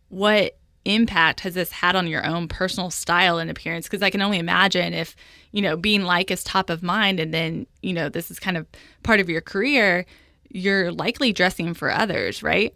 what 0.10 0.58
impact 0.86 1.42
has 1.42 1.54
this 1.56 1.72
had 1.72 1.96
on 1.96 2.08
your 2.08 2.26
own 2.26 2.48
personal 2.48 2.90
style 2.90 3.38
and 3.38 3.50
appearance? 3.50 3.86
Because 3.88 4.02
I 4.02 4.10
can 4.10 4.22
only 4.22 4.40
imagine 4.40 4.94
if, 4.94 5.16
you 5.52 5.62
know, 5.62 5.76
being 5.76 6.04
like 6.04 6.32
is 6.32 6.44
top 6.44 6.70
of 6.70 6.82
mind 6.84 7.20
and 7.20 7.34
then, 7.34 7.68
you 7.82 7.94
know, 7.94 8.08
this 8.10 8.30
is 8.32 8.40
kind 8.40 8.56
of 8.58 8.66
part 9.04 9.20
of 9.20 9.30
your 9.30 9.42
career, 9.42 10.06
you're 10.50 10.92
likely 10.92 11.34
dressing 11.34 11.74
for 11.74 11.92
others, 11.92 12.42
right? 12.44 12.74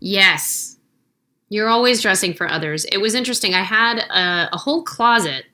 Yes. 0.00 0.76
You're 1.48 1.68
always 1.68 2.00
dressing 2.00 2.32
for 2.34 2.48
others. 2.48 2.84
It 2.86 2.98
was 2.98 3.14
interesting. 3.14 3.54
I 3.54 3.62
had 3.62 3.98
a, 3.98 4.48
a 4.54 4.56
whole 4.56 4.82
closet 4.82 5.44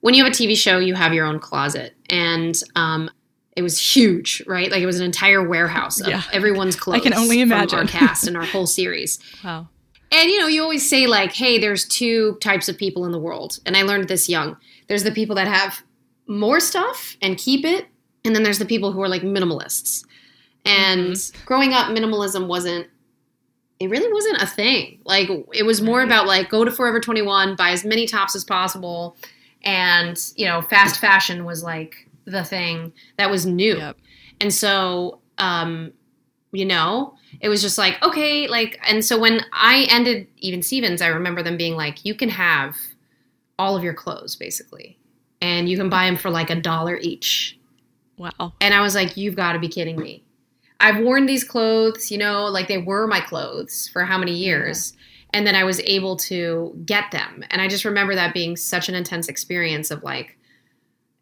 when 0.00 0.14
you 0.14 0.22
have 0.24 0.32
a 0.32 0.34
TV 0.34 0.56
show, 0.56 0.78
you 0.78 0.94
have 0.94 1.12
your 1.12 1.26
own 1.26 1.40
closet, 1.40 1.96
and 2.08 2.54
um, 2.76 3.10
it 3.56 3.62
was 3.62 3.80
huge, 3.80 4.40
right? 4.46 4.70
Like 4.70 4.80
it 4.80 4.86
was 4.86 5.00
an 5.00 5.04
entire 5.04 5.42
warehouse 5.46 6.00
of 6.00 6.06
Yeah. 6.08 6.22
everyone's 6.32 6.76
clothes. 6.76 6.98
I 6.98 7.00
can 7.00 7.14
only 7.14 7.40
imagine. 7.40 7.80
our 7.80 7.84
cast 7.84 8.28
and 8.28 8.36
our 8.36 8.44
whole 8.46 8.68
series. 8.68 9.18
Wow. 9.44 9.68
And 10.10 10.30
you 10.30 10.38
know, 10.38 10.46
you 10.46 10.62
always 10.62 10.88
say 10.88 11.06
like, 11.06 11.32
"Hey, 11.32 11.58
there's 11.58 11.86
two 11.86 12.38
types 12.40 12.68
of 12.68 12.78
people 12.78 13.04
in 13.04 13.12
the 13.12 13.18
world," 13.18 13.58
and 13.66 13.76
I 13.76 13.82
learned 13.82 14.08
this 14.08 14.28
young. 14.28 14.56
There's 14.86 15.04
the 15.04 15.12
people 15.12 15.36
that 15.36 15.46
have 15.46 15.82
more 16.26 16.60
stuff 16.60 17.16
and 17.20 17.36
keep 17.36 17.64
it, 17.64 17.86
and 18.24 18.34
then 18.34 18.42
there's 18.42 18.58
the 18.58 18.64
people 18.64 18.92
who 18.92 19.02
are 19.02 19.08
like 19.08 19.22
minimalists. 19.22 20.04
And 20.64 21.16
growing 21.44 21.72
up, 21.72 21.88
minimalism 21.88 22.46
wasn't. 22.46 22.88
It 23.80 23.90
really 23.90 24.12
wasn't 24.12 24.42
a 24.42 24.46
thing. 24.46 25.00
Like 25.04 25.30
it 25.52 25.62
was 25.62 25.80
more 25.80 26.02
about 26.02 26.26
like 26.26 26.48
go 26.48 26.64
to 26.64 26.70
Forever 26.70 27.00
21, 27.00 27.54
buy 27.54 27.70
as 27.70 27.84
many 27.84 28.06
tops 28.06 28.34
as 28.34 28.44
possible, 28.44 29.16
and 29.62 30.18
you 30.36 30.46
know, 30.46 30.62
fast 30.62 31.00
fashion 31.00 31.44
was 31.44 31.62
like 31.62 32.08
the 32.24 32.44
thing 32.44 32.92
that 33.16 33.30
was 33.30 33.46
new. 33.46 33.76
Yep. 33.76 33.96
And 34.40 34.52
so, 34.54 35.20
um, 35.38 35.92
you 36.52 36.64
know, 36.64 37.14
it 37.40 37.48
was 37.48 37.60
just 37.60 37.78
like, 37.78 38.02
okay, 38.02 38.48
like, 38.48 38.80
and 38.86 39.04
so 39.04 39.18
when 39.18 39.44
I 39.52 39.86
ended 39.90 40.26
Even 40.38 40.62
Stevens, 40.62 41.02
I 41.02 41.08
remember 41.08 41.42
them 41.42 41.56
being 41.56 41.76
like, 41.76 42.04
you 42.04 42.14
can 42.14 42.30
have 42.30 42.76
all 43.58 43.76
of 43.76 43.84
your 43.84 43.94
clothes 43.94 44.36
basically, 44.36 44.98
and 45.40 45.68
you 45.68 45.76
can 45.76 45.90
buy 45.90 46.06
them 46.06 46.16
for 46.16 46.30
like 46.30 46.50
a 46.50 46.60
dollar 46.60 46.96
each. 46.96 47.58
Wow. 48.16 48.52
And 48.60 48.74
I 48.74 48.80
was 48.80 48.94
like, 48.94 49.16
you've 49.16 49.36
got 49.36 49.52
to 49.52 49.58
be 49.58 49.68
kidding 49.68 49.96
me. 49.96 50.24
I've 50.80 51.02
worn 51.02 51.26
these 51.26 51.44
clothes, 51.44 52.10
you 52.10 52.18
know, 52.18 52.46
like 52.46 52.68
they 52.68 52.78
were 52.78 53.06
my 53.06 53.20
clothes 53.20 53.88
for 53.92 54.04
how 54.04 54.16
many 54.16 54.32
years. 54.32 54.94
And 55.34 55.46
then 55.46 55.54
I 55.54 55.64
was 55.64 55.80
able 55.80 56.16
to 56.16 56.72
get 56.86 57.10
them. 57.10 57.44
And 57.50 57.60
I 57.60 57.68
just 57.68 57.84
remember 57.84 58.14
that 58.14 58.32
being 58.32 58.56
such 58.56 58.88
an 58.88 58.94
intense 58.94 59.28
experience 59.28 59.90
of 59.90 60.02
like, 60.02 60.38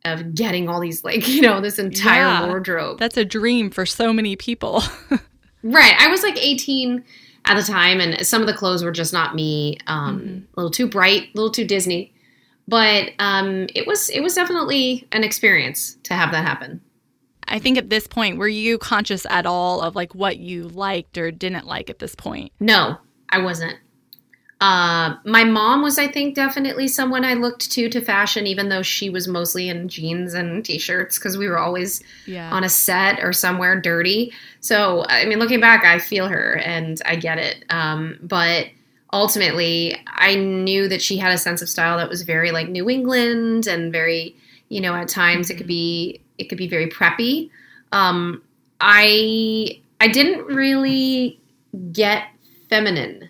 of 0.06 0.34
getting 0.34 0.68
all 0.68 0.80
these, 0.80 1.04
like, 1.04 1.26
you 1.34 1.42
know, 1.42 1.60
this 1.60 1.78
entire 1.78 2.22
Yeah. 2.22 2.46
wardrobe. 2.46 2.98
That's 2.98 3.16
a 3.16 3.24
dream 3.24 3.70
for 3.70 3.84
so 3.86 4.12
many 4.12 4.36
people. 4.36 4.82
Right. 5.62 5.94
I 5.98 6.08
was 6.08 6.22
like 6.22 6.38
18 6.38 7.02
at 7.46 7.56
the 7.56 7.62
time, 7.62 7.98
and 8.00 8.24
some 8.24 8.40
of 8.40 8.46
the 8.46 8.54
clothes 8.54 8.84
were 8.84 8.92
just 8.92 9.12
not 9.12 9.34
me. 9.34 9.78
Um, 9.88 10.20
Mhm. 10.20 10.42
A 10.42 10.60
little 10.60 10.70
too 10.70 10.86
bright, 10.86 11.22
a 11.24 11.30
little 11.36 11.50
too 11.50 11.64
Disney. 11.64 12.12
But 12.68 13.10
um, 13.18 13.66
it 13.74 13.84
was 13.84 14.08
it 14.10 14.20
was 14.20 14.34
definitely 14.34 15.08
an 15.10 15.24
experience 15.24 15.96
to 16.04 16.14
have 16.14 16.30
that 16.30 16.44
happen. 16.46 16.82
I 17.48 17.58
think 17.58 17.78
at 17.78 17.90
this 17.90 18.06
point, 18.06 18.38
were 18.38 18.46
you 18.48 18.78
conscious 18.78 19.26
at 19.28 19.44
all 19.46 19.80
of 19.80 19.96
like 19.96 20.14
what 20.14 20.36
you 20.38 20.68
liked 20.68 21.18
or 21.18 21.32
didn't 21.32 21.66
like 21.66 21.90
at 21.90 21.98
this 21.98 22.14
point? 22.14 22.52
No, 22.60 22.98
I 23.30 23.38
wasn't. 23.38 23.76
Uh, 24.60 25.14
my 25.24 25.44
mom 25.44 25.82
was, 25.82 25.98
I 25.98 26.08
think, 26.08 26.34
definitely 26.34 26.88
someone 26.88 27.24
I 27.26 27.34
looked 27.34 27.70
to 27.72 27.90
to 27.90 28.00
fashion, 28.00 28.46
even 28.46 28.70
though 28.70 28.80
she 28.82 29.10
was 29.10 29.28
mostly 29.28 29.68
in 29.68 29.88
jeans 29.88 30.32
and 30.32 30.64
t-shirts 30.64 31.18
because 31.18 31.36
we 31.36 31.46
were 31.46 31.58
always 31.58 32.02
Yeah. 32.24 32.50
on 32.50 32.64
a 32.64 32.68
set 32.70 33.22
or 33.22 33.34
somewhere 33.34 33.78
dirty. 33.78 34.32
So, 34.60 35.04
I 35.08 35.26
mean, 35.26 35.38
looking 35.40 35.60
back, 35.60 35.84
I 35.84 35.98
feel 35.98 36.28
her 36.28 36.54
and 36.64 37.02
I 37.04 37.16
get 37.16 37.36
it. 37.38 37.66
Um, 37.68 38.18
but 38.22 38.68
ultimately, 39.12 39.94
I 40.06 40.36
knew 40.36 40.88
that 40.88 41.02
she 41.02 41.18
had 41.18 41.32
a 41.32 41.38
sense 41.38 41.60
of 41.60 41.68
style 41.68 41.98
that 41.98 42.08
was 42.08 42.22
very 42.22 42.50
like 42.50 42.68
New 42.70 42.88
England 42.88 43.66
and 43.66 43.92
very, 43.92 44.34
you 44.70 44.80
know, 44.80 44.94
at 44.94 45.08
times 45.08 45.50
it 45.50 45.56
could 45.58 45.66
be 45.66 46.20
it 46.38 46.48
could 46.48 46.58
be 46.58 46.68
very 46.68 46.88
preppy. 46.88 47.50
Um, 47.92 48.42
I 48.80 49.80
I 50.00 50.08
didn't 50.08 50.46
really 50.46 51.38
get 51.92 52.24
feminine 52.70 53.28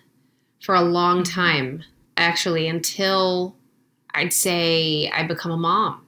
for 0.67 0.75
a 0.75 0.83
long 0.83 1.23
time, 1.23 1.85
actually, 2.17 2.67
until 2.67 3.55
I'd 4.13 4.33
say 4.33 5.09
I 5.15 5.23
become 5.23 5.53
a 5.53 5.57
mom. 5.57 6.05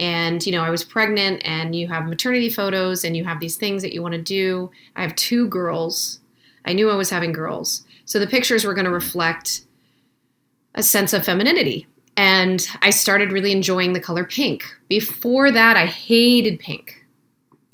And 0.00 0.44
you 0.44 0.52
know 0.52 0.62
i 0.62 0.70
was 0.70 0.84
pregnant 0.84 1.42
and 1.44 1.74
you 1.74 1.88
have 1.88 2.06
maternity 2.06 2.50
photos 2.50 3.04
and 3.04 3.16
you 3.16 3.24
have 3.24 3.40
these 3.40 3.56
things 3.56 3.82
that 3.82 3.92
you 3.92 4.02
want 4.02 4.14
to 4.14 4.22
do. 4.22 4.72
I 4.96 5.02
have 5.02 5.14
two 5.14 5.46
girls. 5.48 6.18
I 6.64 6.72
knew 6.72 6.90
i 6.90 6.96
was 6.96 7.10
having 7.10 7.32
girls. 7.32 7.84
So 8.04 8.18
the 8.18 8.26
pictures 8.26 8.64
were 8.64 8.74
going 8.74 8.84
to 8.84 8.90
reflect 8.90 9.62
a 10.74 10.82
sense 10.82 11.12
of 11.12 11.24
femininity. 11.24 11.86
And 12.16 12.66
i 12.82 12.90
started 12.90 13.30
really 13.30 13.52
enjoying 13.52 13.92
the 13.92 14.00
color 14.00 14.24
pink. 14.24 14.64
Before 14.88 15.52
that 15.52 15.76
i 15.76 15.86
hated 15.86 16.58
pink. 16.58 17.06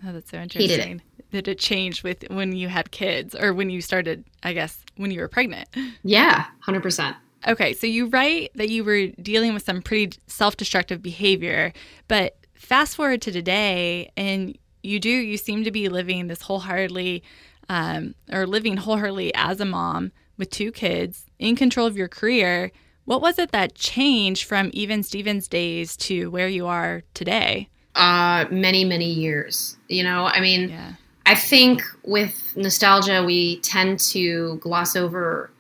Oh, 0.07 0.13
that's 0.13 0.31
so 0.31 0.39
interesting. 0.39 0.79
Hated 0.79 0.97
it. 0.97 1.14
Did 1.35 1.49
it 1.49 1.59
change 1.59 2.05
with 2.05 2.25
when 2.31 2.53
you 2.55 2.69
had 2.69 2.93
kids 2.93 3.35
or 3.35 3.53
when 3.53 3.69
you 3.69 3.81
started, 3.81 4.25
I 4.45 4.53
guess, 4.53 4.79
when 4.95 5.11
you 5.11 5.19
were 5.21 5.27
pregnant? 5.27 5.69
yeah 6.05 6.45
100% 6.65 7.17
Okay, 7.49 7.73
so 7.75 7.89
you 7.89 8.07
write 8.07 8.53
that 8.55 8.69
you 8.69 8.85
were 8.85 9.09
dealing 9.21 9.53
with 9.53 9.65
some 9.65 9.83
pretty 9.83 10.17
self 10.29 10.57
destructive 10.57 11.03
behavior, 11.03 11.73
but 12.07 12.37
fast 12.55 12.95
forward 12.95 13.21
to 13.23 13.33
today, 13.33 14.13
and 14.17 14.57
you 14.85 15.01
do, 15.01 15.11
you 15.11 15.37
seem 15.37 15.65
to 15.65 15.73
be 15.73 15.89
living 15.89 16.29
this 16.29 16.43
wholeheartedly, 16.43 17.25
um, 17.69 18.15
or 18.33 18.47
living 18.47 18.77
wholeheartedly 18.77 19.35
as 19.35 19.61
a 19.61 19.65
mom 19.65 20.13
with 20.39 20.51
two 20.51 20.71
kids, 20.71 21.27
in 21.41 21.57
control 21.57 21.87
of 21.89 21.97
your 21.97 22.09
career. 22.09 22.71
What 23.07 23.21
was 23.21 23.41
it 23.41 23.51
that 23.51 23.75
changed 23.75 24.45
from 24.45 24.71
even 24.73 25.03
Stevens 25.03 25.49
days 25.49 25.97
to 26.07 26.31
where 26.31 26.49
you 26.49 26.69
are 26.69 27.03
today? 27.13 27.69
uh 27.97 28.45
many 28.51 28.85
many 28.85 29.09
years 29.09 29.77
you 29.89 30.03
know 30.03 30.25
i 30.25 30.41
mean 30.41 30.69
Yeah. 30.69 30.95
I 31.27 31.35
think 31.35 31.83
with 32.05 32.53
nostalgia, 32.57 33.25
we 33.25 33.61
tend 33.61 33.99
to 34.01 34.57
gloss 34.57 34.95
over 34.97 35.51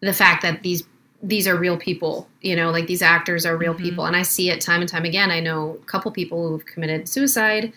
the 0.00 0.12
fact 0.12 0.42
that 0.42 0.62
these 0.62 0.84
these 1.22 1.48
are 1.48 1.56
real 1.56 1.78
people. 1.78 2.28
You 2.42 2.54
know, 2.54 2.70
like 2.70 2.86
these 2.86 3.02
actors 3.02 3.46
are 3.46 3.56
real 3.56 3.74
Mhm. 3.74 3.78
people, 3.82 4.04
and 4.04 4.14
I 4.14 4.22
see 4.22 4.50
it 4.50 4.60
time 4.60 4.80
and 4.82 4.88
time 4.88 5.04
again. 5.04 5.30
I 5.30 5.40
know 5.40 5.78
a 5.82 5.86
couple 5.86 6.10
people 6.12 6.48
who've 6.48 6.66
committed 6.66 7.08
suicide, 7.08 7.72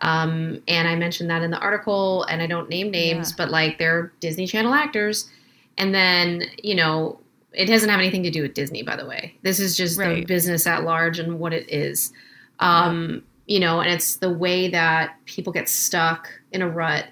um, 0.00 0.60
and 0.66 0.88
I 0.88 0.96
mentioned 0.96 1.30
that 1.30 1.42
in 1.42 1.50
the 1.52 1.58
article. 1.58 2.24
And 2.24 2.42
I 2.42 2.46
don't 2.46 2.68
name 2.68 2.90
names, 2.90 3.30
Yeah. 3.30 3.34
but 3.38 3.50
like 3.50 3.78
they're 3.78 4.10
Disney 4.20 4.46
Channel 4.46 4.74
actors, 4.74 5.30
and 5.78 5.94
then 5.94 6.44
you 6.62 6.74
know. 6.74 7.18
It 7.52 7.66
doesn't 7.66 7.88
have 7.88 7.98
anything 7.98 8.22
to 8.22 8.30
do 8.30 8.42
with 8.42 8.54
Disney, 8.54 8.84
by 8.84 8.94
the 8.94 9.04
way. 9.04 9.34
This 9.42 9.58
is 9.58 9.76
just 9.76 9.98
the 9.98 10.24
business 10.24 10.68
at 10.68 10.84
large 10.84 11.18
and 11.18 11.40
what 11.40 11.52
it 11.52 11.68
is. 11.68 12.12
Um, 12.60 13.24
you 13.50 13.58
know, 13.58 13.80
and 13.80 13.90
it's 13.90 14.14
the 14.16 14.30
way 14.30 14.68
that 14.68 15.16
people 15.24 15.52
get 15.52 15.68
stuck 15.68 16.30
in 16.52 16.62
a 16.62 16.68
rut 16.68 17.08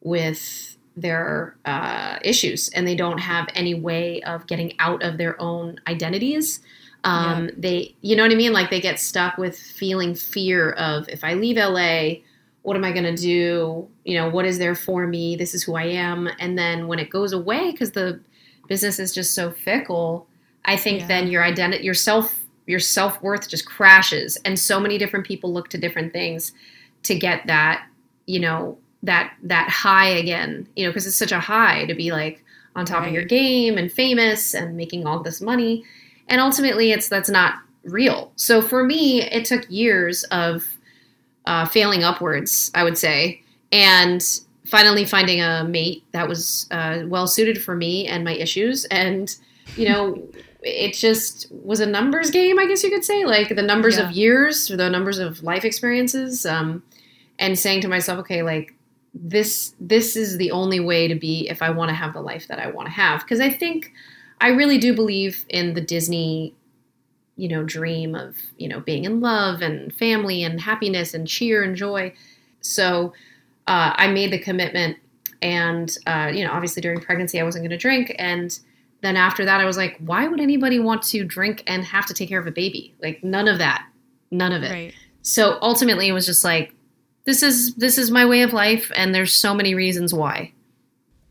with 0.00 0.78
their 0.96 1.56
uh, 1.66 2.18
issues 2.22 2.70
and 2.70 2.88
they 2.88 2.94
don't 2.96 3.18
have 3.18 3.48
any 3.54 3.74
way 3.74 4.22
of 4.22 4.46
getting 4.46 4.72
out 4.78 5.02
of 5.02 5.18
their 5.18 5.38
own 5.42 5.78
identities. 5.86 6.60
Um, 7.04 7.50
They, 7.58 7.94
you 8.00 8.16
know 8.16 8.22
what 8.22 8.32
I 8.32 8.34
mean? 8.34 8.54
Like 8.54 8.70
they 8.70 8.80
get 8.80 8.98
stuck 8.98 9.36
with 9.36 9.58
feeling 9.58 10.14
fear 10.14 10.70
of 10.72 11.06
if 11.10 11.22
I 11.22 11.34
leave 11.34 11.58
LA, 11.58 12.22
what 12.62 12.76
am 12.78 12.84
I 12.84 12.92
going 12.92 13.14
to 13.14 13.22
do? 13.22 13.86
You 14.06 14.14
know, 14.18 14.30
what 14.30 14.46
is 14.46 14.58
there 14.58 14.74
for 14.74 15.06
me? 15.06 15.36
This 15.36 15.54
is 15.54 15.64
who 15.64 15.74
I 15.74 15.84
am. 15.84 16.30
And 16.38 16.56
then 16.56 16.88
when 16.88 16.98
it 16.98 17.10
goes 17.10 17.34
away, 17.34 17.72
because 17.72 17.92
the 17.92 18.20
business 18.68 18.98
is 18.98 19.12
just 19.12 19.34
so 19.34 19.50
fickle, 19.50 20.26
I 20.64 20.76
think 20.76 21.00
Yeah. 21.00 21.08
then 21.08 21.26
your 21.28 21.44
identity, 21.44 21.84
your 21.84 21.92
self, 21.92 22.43
your 22.66 22.80
self 22.80 23.22
worth 23.22 23.48
just 23.48 23.66
crashes. 23.66 24.36
And 24.44 24.58
so 24.58 24.80
many 24.80 24.98
different 24.98 25.26
people 25.26 25.52
look 25.52 25.68
to 25.70 25.78
different 25.78 26.12
things 26.12 26.52
to 27.04 27.14
get 27.14 27.46
that, 27.46 27.86
you 28.26 28.40
know, 28.40 28.78
that 29.02 29.34
that 29.42 29.68
high 29.68 30.08
again. 30.08 30.68
You 30.76 30.84
know, 30.84 30.90
because 30.90 31.06
it's 31.06 31.16
such 31.16 31.32
a 31.32 31.40
high 31.40 31.84
to 31.86 31.94
be 31.94 32.12
like 32.12 32.44
on 32.76 32.84
top 32.84 33.06
of 33.06 33.12
your 33.12 33.24
game 33.24 33.78
and 33.78 33.90
famous 33.92 34.54
and 34.54 34.76
making 34.76 35.06
all 35.06 35.22
this 35.22 35.40
money. 35.40 35.84
And 36.28 36.40
ultimately, 36.40 36.92
it's 36.92 37.08
that's 37.08 37.30
not 37.30 37.54
real. 37.84 38.32
So 38.36 38.62
for 38.62 38.84
me, 38.84 39.22
it 39.22 39.44
took 39.44 39.70
years 39.70 40.24
of 40.24 40.64
uh, 41.46 41.66
failing 41.66 42.02
upwards, 42.02 42.70
I 42.74 42.82
would 42.84 42.96
say, 42.96 43.42
and 43.70 44.24
finally 44.66 45.04
finding 45.04 45.42
a 45.42 45.64
mate 45.64 46.02
that 46.12 46.26
was 46.26 46.66
uh, 46.70 47.02
well 47.06 47.26
suited 47.26 47.62
for 47.62 47.76
me 47.76 48.06
and 48.06 48.24
my 48.24 48.34
issues. 48.34 48.86
And 48.86 49.34
you 49.76 49.88
know, 49.88 50.28
it 50.64 50.94
just 50.94 51.46
was 51.52 51.80
a 51.80 51.86
numbers 51.86 52.30
game, 52.30 52.58
I 52.58 52.66
guess 52.66 52.82
you 52.82 52.90
could 52.90 53.04
say, 53.04 53.24
like 53.24 53.54
the 53.54 53.62
numbers 53.62 53.96
Yeah. 53.98 54.08
of 54.08 54.12
years 54.12 54.70
or 54.70 54.76
the 54.76 54.90
numbers 54.90 55.18
of 55.18 55.42
life 55.42 55.64
experiences, 55.64 56.44
um, 56.46 56.82
and 57.38 57.58
saying 57.58 57.82
to 57.82 57.88
myself, 57.88 58.18
okay, 58.20 58.42
like 58.42 58.74
this 59.14 59.74
this 59.78 60.16
is 60.16 60.38
the 60.38 60.50
only 60.50 60.80
way 60.80 61.06
to 61.06 61.14
be 61.14 61.48
if 61.48 61.62
I 61.62 61.70
want 61.70 61.90
to 61.90 61.94
have 61.94 62.12
the 62.14 62.20
life 62.20 62.48
that 62.48 62.58
I 62.58 62.68
want 62.70 62.86
to 62.86 62.92
have. 62.92 63.20
Because 63.20 63.40
I 63.40 63.50
think 63.50 63.92
I 64.40 64.48
really 64.48 64.78
do 64.78 64.94
believe 64.94 65.44
in 65.48 65.74
the 65.74 65.80
Disney 65.80 66.54
you 67.36 67.48
know 67.48 67.64
dream 67.64 68.14
of 68.14 68.36
you 68.58 68.68
know 68.68 68.78
being 68.80 69.04
in 69.04 69.20
love 69.20 69.60
and 69.60 69.92
family 69.94 70.44
and 70.44 70.60
happiness 70.60 71.14
and 71.14 71.26
cheer 71.26 71.64
and 71.64 71.74
joy 71.74 72.14
so 72.60 73.12
uh, 73.66 73.92
i 73.96 74.06
made 74.06 74.30
the 74.30 74.38
commitment 74.38 74.96
and 75.42 75.98
uh, 76.06 76.30
you 76.32 76.44
know 76.44 76.52
obviously 76.52 76.80
during 76.80 77.00
pregnancy 77.00 77.40
i 77.40 77.42
wasn't 77.42 77.60
going 77.60 77.70
to 77.70 77.76
drink 77.76 78.14
and 78.20 78.60
then 79.04 79.16
after 79.16 79.44
that 79.44 79.60
i 79.60 79.64
was 79.64 79.76
like 79.76 79.96
why 79.98 80.26
would 80.26 80.40
anybody 80.40 80.78
want 80.78 81.02
to 81.02 81.24
drink 81.24 81.62
and 81.66 81.84
have 81.84 82.06
to 82.06 82.14
take 82.14 82.28
care 82.28 82.40
of 82.40 82.46
a 82.46 82.50
baby 82.50 82.94
like 83.02 83.22
none 83.22 83.48
of 83.48 83.58
that 83.58 83.86
none 84.30 84.52
of 84.52 84.62
it 84.62 84.70
Right. 84.72 84.94
so 85.22 85.58
ultimately 85.62 86.08
it 86.08 86.12
was 86.12 86.26
just 86.26 86.44
like 86.44 86.74
this 87.24 87.42
is 87.42 87.74
this 87.76 87.98
is 87.98 88.10
my 88.10 88.24
way 88.26 88.42
of 88.42 88.52
life 88.52 88.90
and 88.96 89.14
there's 89.14 89.32
so 89.32 89.54
many 89.54 89.74
reasons 89.74 90.12
why 90.14 90.52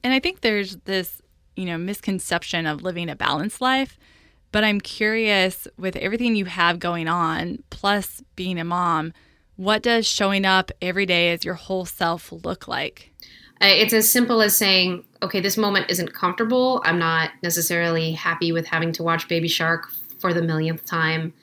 And 0.04 0.12
I 0.14 0.20
think 0.20 0.42
there's 0.42 0.76
this, 0.86 1.22
you 1.56 1.66
know, 1.66 1.78
misconception 1.78 2.66
of 2.66 2.82
living 2.82 3.10
a 3.10 3.16
balanced 3.16 3.62
life, 3.62 3.98
But 4.52 4.64
I'm 4.64 4.82
curious 4.82 5.68
with 5.78 5.96
everything 5.96 6.36
you 6.36 6.46
have 6.46 6.78
going 6.80 7.08
on, 7.08 7.64
plus 7.70 8.22
being 8.36 8.60
a 8.60 8.64
mom, 8.66 9.14
what 9.56 9.82
does 9.82 10.06
showing 10.06 10.46
up 10.46 10.72
every 10.82 11.06
day 11.06 11.32
as 11.32 11.46
your 11.46 11.54
whole 11.56 11.86
self 11.86 12.32
look 12.32 12.68
like? 12.68 13.13
It's 13.68 13.94
as 13.94 14.12
simple 14.12 14.42
as 14.42 14.56
saying, 14.56 15.04
okay, 15.22 15.40
this 15.40 15.58
moment 15.58 15.90
isn't 15.90 16.14
comfortable. 16.14 16.82
I'm 16.86 17.00
not 17.00 17.32
necessarily 17.42 18.12
happy 18.12 18.52
with 18.52 18.66
having 18.66 18.92
to 18.94 19.04
watch 19.04 19.28
Baby 19.28 19.48
Shark 19.48 19.90
for 20.20 20.34
the 20.34 20.42
millionth 20.42 20.86
time. 20.86 21.34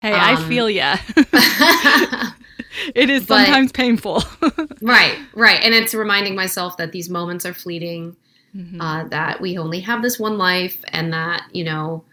Hey, 0.00 0.12
um, 0.12 0.20
I 0.20 0.48
feel 0.48 0.70
ya. 0.70 0.96
it 2.94 3.10
is 3.10 3.26
sometimes 3.26 3.72
but, 3.72 3.76
painful. 3.76 4.22
right, 4.82 5.18
right. 5.34 5.60
And 5.62 5.74
it's 5.74 5.94
reminding 5.94 6.34
myself 6.34 6.76
that 6.76 6.92
these 6.92 7.08
moments 7.08 7.44
are 7.44 7.54
fleeting, 7.54 8.16
mm-hmm. 8.54 8.80
uh, 8.80 9.04
that 9.08 9.40
we 9.40 9.58
only 9.58 9.80
have 9.80 10.02
this 10.02 10.18
one 10.18 10.38
life, 10.38 10.82
and 10.88 11.12
that, 11.12 11.42
you 11.52 11.64
know, 11.64 12.04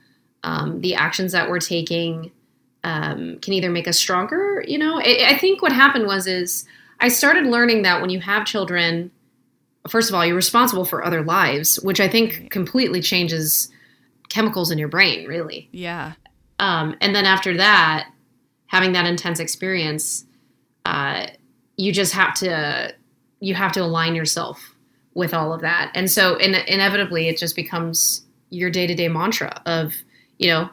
um, 0.43 0.81
the 0.81 0.95
actions 0.95 1.31
that 1.31 1.49
we're 1.49 1.59
taking 1.59 2.31
um, 2.83 3.39
can 3.41 3.53
either 3.53 3.69
make 3.69 3.87
us 3.87 3.97
stronger. 3.97 4.63
You 4.67 4.77
know, 4.77 4.99
I, 4.99 5.25
I 5.29 5.37
think 5.37 5.61
what 5.61 5.71
happened 5.71 6.05
was 6.05 6.27
is 6.27 6.65
I 6.99 7.07
started 7.07 7.45
learning 7.45 7.81
that 7.81 8.01
when 8.01 8.09
you 8.09 8.19
have 8.21 8.45
children, 8.45 9.11
first 9.87 10.09
of 10.09 10.15
all, 10.15 10.25
you're 10.25 10.35
responsible 10.35 10.85
for 10.85 11.03
other 11.03 11.23
lives, 11.23 11.77
which 11.81 11.99
I 11.99 12.07
think 12.07 12.49
completely 12.51 13.01
changes 13.01 13.69
chemicals 14.29 14.71
in 14.71 14.77
your 14.77 14.87
brain, 14.87 15.27
really. 15.27 15.69
Yeah. 15.71 16.13
Um, 16.59 16.95
and 17.01 17.15
then 17.15 17.25
after 17.25 17.55
that, 17.57 18.09
having 18.67 18.93
that 18.93 19.05
intense 19.05 19.39
experience, 19.39 20.25
uh, 20.85 21.27
you 21.77 21.91
just 21.91 22.13
have 22.13 22.33
to 22.35 22.93
you 23.41 23.53
have 23.53 23.73
to 23.73 23.81
align 23.81 24.15
yourself 24.15 24.75
with 25.13 25.33
all 25.33 25.53
of 25.53 25.61
that, 25.61 25.91
and 25.93 26.09
so 26.09 26.35
in, 26.37 26.55
inevitably, 26.55 27.27
it 27.27 27.37
just 27.37 27.55
becomes 27.55 28.25
your 28.49 28.69
day 28.69 28.87
to 28.87 28.95
day 28.95 29.07
mantra 29.07 29.61
of 29.65 29.93
you 30.37 30.47
know 30.47 30.69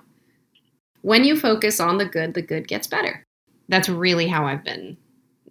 when 1.03 1.25
you 1.25 1.39
focus 1.39 1.81
on 1.81 1.99
the 1.99 2.05
good, 2.05 2.35
the 2.35 2.43
good 2.43 2.69
gets 2.69 2.87
better. 2.87 3.25
That's 3.69 3.89
really 3.89 4.29
how 4.29 4.47
I've 4.47 4.65
been 4.65 4.97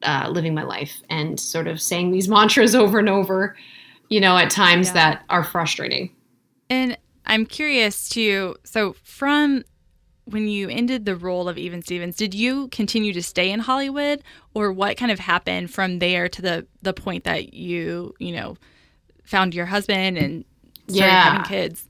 uh, 0.04 0.30
living 0.30 0.54
my 0.54 0.64
life 0.64 1.02
and 1.10 1.40
sort 1.40 1.68
of 1.68 1.82
saying 1.82 2.12
these 2.12 2.28
mantras 2.28 2.76
over 2.84 3.00
and 3.00 3.10
over, 3.10 3.56
you 4.10 4.20
know, 4.20 4.38
at 4.38 4.50
times 4.50 4.88
yeah. 4.88 4.94
that 4.94 5.24
are 5.30 5.44
frustrating. 5.44 6.14
And 6.70 6.98
I'm 7.26 7.46
curious 7.46 8.10
too. 8.10 8.56
So, 8.64 8.96
from 9.04 9.64
when 10.26 10.48
you 10.48 10.70
ended 10.70 11.06
the 11.06 11.16
role 11.16 11.50
of 11.50 11.58
Even 11.58 11.82
Stevens, 11.82 12.16
did 12.16 12.34
you 12.34 12.68
continue 12.70 13.14
to 13.14 13.22
stay 13.22 13.52
in 13.52 13.60
Hollywood, 13.60 14.24
or 14.54 14.72
what 14.72 14.98
kind 14.98 15.12
of 15.12 15.20
happened 15.20 15.72
from 15.72 16.00
there 16.00 16.30
to 16.30 16.42
the 16.42 16.68
the 16.82 16.94
point 16.94 17.24
that 17.26 17.54
you, 17.54 18.14
you 18.20 18.34
know, 18.34 18.58
found 19.24 19.54
your 19.54 19.66
husband 19.66 20.18
and 20.18 20.46
started 20.88 21.06
yeah. 21.06 21.24
having 21.24 21.44
kids? 21.44 21.90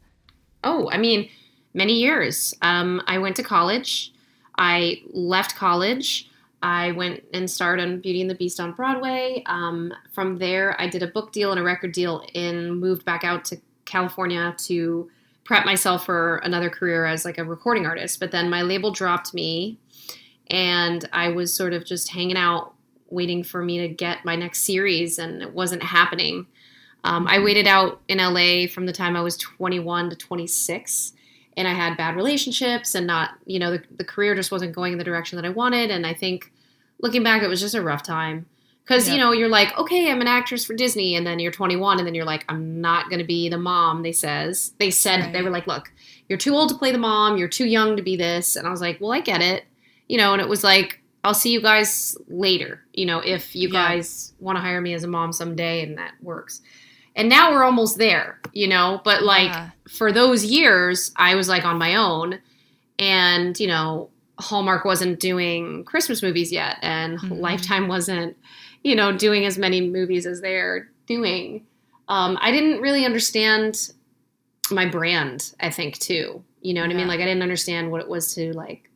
Oh, 0.63 0.89
I 0.91 0.97
mean, 0.97 1.29
many 1.73 1.93
years. 1.93 2.53
Um, 2.61 3.01
I 3.07 3.17
went 3.17 3.35
to 3.37 3.43
college. 3.43 4.13
I 4.57 5.01
left 5.11 5.55
college. 5.55 6.29
I 6.61 6.91
went 6.91 7.23
and 7.33 7.49
starred 7.49 7.79
on 7.79 8.01
Beauty 8.01 8.21
and 8.21 8.29
the 8.29 8.35
Beast 8.35 8.59
on 8.59 8.73
Broadway. 8.73 9.43
Um, 9.47 9.93
from 10.11 10.37
there, 10.37 10.79
I 10.79 10.87
did 10.87 11.01
a 11.01 11.07
book 11.07 11.31
deal 11.31 11.51
and 11.51 11.59
a 11.59 11.63
record 11.63 11.91
deal 11.91 12.23
and 12.35 12.79
moved 12.79 13.03
back 13.03 13.23
out 13.23 13.45
to 13.45 13.57
California 13.85 14.55
to 14.59 15.09
prep 15.43 15.65
myself 15.65 16.05
for 16.05 16.37
another 16.37 16.69
career 16.69 17.05
as 17.05 17.25
like 17.25 17.37
a 17.37 17.43
recording 17.43 17.85
artist. 17.85 18.19
But 18.19 18.31
then 18.31 18.49
my 18.49 18.61
label 18.61 18.91
dropped 18.91 19.33
me, 19.33 19.79
and 20.49 21.07
I 21.11 21.29
was 21.29 21.53
sort 21.53 21.73
of 21.73 21.85
just 21.85 22.11
hanging 22.11 22.37
out, 22.37 22.73
waiting 23.09 23.43
for 23.43 23.63
me 23.63 23.79
to 23.79 23.87
get 23.87 24.23
my 24.23 24.35
next 24.35 24.61
series, 24.61 25.17
and 25.17 25.41
it 25.41 25.53
wasn't 25.53 25.83
happening. 25.83 26.45
Um, 27.03 27.27
I 27.27 27.39
waited 27.39 27.65
out 27.65 28.01
in 28.07 28.19
LA 28.19 28.67
from 28.67 28.85
the 28.85 28.93
time 28.93 29.15
I 29.17 29.21
was 29.21 29.35
21 29.37 30.11
to 30.11 30.15
26 30.15 31.13
and 31.57 31.67
I 31.67 31.73
had 31.73 31.97
bad 31.97 32.15
relationships 32.15 32.95
and 32.95 33.05
not, 33.05 33.31
you 33.45 33.59
know, 33.59 33.71
the, 33.71 33.83
the 33.97 34.05
career 34.05 34.35
just 34.35 34.51
wasn't 34.51 34.73
going 34.73 34.93
in 34.93 34.97
the 34.97 35.03
direction 35.03 35.35
that 35.35 35.45
I 35.45 35.49
wanted. 35.49 35.91
And 35.91 36.05
I 36.05 36.13
think 36.13 36.51
looking 36.99 37.23
back, 37.23 37.43
it 37.43 37.47
was 37.47 37.59
just 37.59 37.75
a 37.75 37.81
rough 37.81 38.03
time. 38.03 38.45
Because, 38.83 39.07
you 39.07 39.17
know, 39.17 39.31
you're 39.31 39.47
like, 39.47 39.77
okay, 39.77 40.11
I'm 40.11 40.21
an 40.21 40.27
actress 40.27 40.65
for 40.65 40.73
Disney. 40.73 41.15
And 41.15 41.25
then 41.25 41.39
you're 41.39 41.51
21 41.51 41.99
and 41.99 42.07
then 42.07 42.15
you're 42.15 42.25
like, 42.25 42.43
I'm 42.49 42.81
not 42.81 43.09
going 43.09 43.19
to 43.19 43.25
be 43.25 43.47
the 43.47 43.57
mom, 43.57 44.01
they 44.01 44.11
says. 44.11 44.73
They 44.79 44.91
said, 44.91 45.19
right. 45.19 45.33
they 45.33 45.41
were 45.43 45.49
like, 45.49 45.67
look, 45.67 45.91
you're 46.27 46.37
too 46.37 46.55
old 46.55 46.69
to 46.69 46.75
play 46.75 46.91
the 46.91 46.97
mom. 46.97 47.37
You're 47.37 47.47
too 47.47 47.67
young 47.67 47.95
to 47.95 48.03
be 48.03 48.17
this. 48.17 48.55
And 48.55 48.67
I 48.67 48.71
was 48.71 48.81
like, 48.81 48.99
well, 48.99 49.13
I 49.13 49.21
get 49.21 49.41
it. 49.41 49.65
You 50.09 50.17
know, 50.17 50.33
and 50.33 50.41
it 50.41 50.49
was 50.49 50.63
like, 50.63 51.01
I'll 51.23 51.33
see 51.33 51.51
you 51.51 51.61
guys 51.61 52.17
later, 52.27 52.81
you 52.93 53.05
know, 53.05 53.19
if 53.19 53.55
you 53.55 53.69
yeah. 53.69 53.89
guys 53.89 54.33
want 54.39 54.57
to 54.57 54.61
hire 54.61 54.81
me 54.81 54.93
as 54.93 55.03
a 55.03 55.07
mom 55.07 55.31
someday 55.31 55.83
and 55.83 55.97
that 55.97 56.13
works 56.21 56.61
and 57.15 57.29
now 57.29 57.51
we're 57.51 57.63
almost 57.63 57.97
there 57.97 58.39
you 58.53 58.67
know 58.67 59.01
but 59.03 59.23
like 59.23 59.47
yeah. 59.47 59.69
for 59.87 60.11
those 60.11 60.43
years 60.45 61.11
i 61.15 61.35
was 61.35 61.47
like 61.49 61.65
on 61.65 61.77
my 61.77 61.95
own 61.95 62.39
and 62.99 63.59
you 63.59 63.67
know 63.67 64.09
hallmark 64.39 64.85
wasn't 64.85 65.19
doing 65.19 65.83
christmas 65.85 66.23
movies 66.23 66.51
yet 66.51 66.77
and 66.81 67.19
mm-hmm. 67.19 67.33
lifetime 67.33 67.87
wasn't 67.87 68.35
you 68.83 68.95
know 68.95 69.15
doing 69.15 69.45
as 69.45 69.57
many 69.57 69.81
movies 69.81 70.25
as 70.25 70.41
they're 70.41 70.89
doing 71.05 71.65
um, 72.07 72.37
i 72.41 72.51
didn't 72.51 72.81
really 72.81 73.05
understand 73.05 73.91
my 74.71 74.85
brand 74.85 75.53
i 75.59 75.69
think 75.69 75.97
too 75.99 76.43
you 76.61 76.73
know 76.73 76.81
what 76.81 76.89
yeah. 76.89 76.95
i 76.95 76.99
mean 76.99 77.07
like 77.07 77.19
i 77.19 77.25
didn't 77.25 77.43
understand 77.43 77.91
what 77.91 78.01
it 78.01 78.07
was 78.07 78.33
to 78.33 78.53
like 78.53 78.89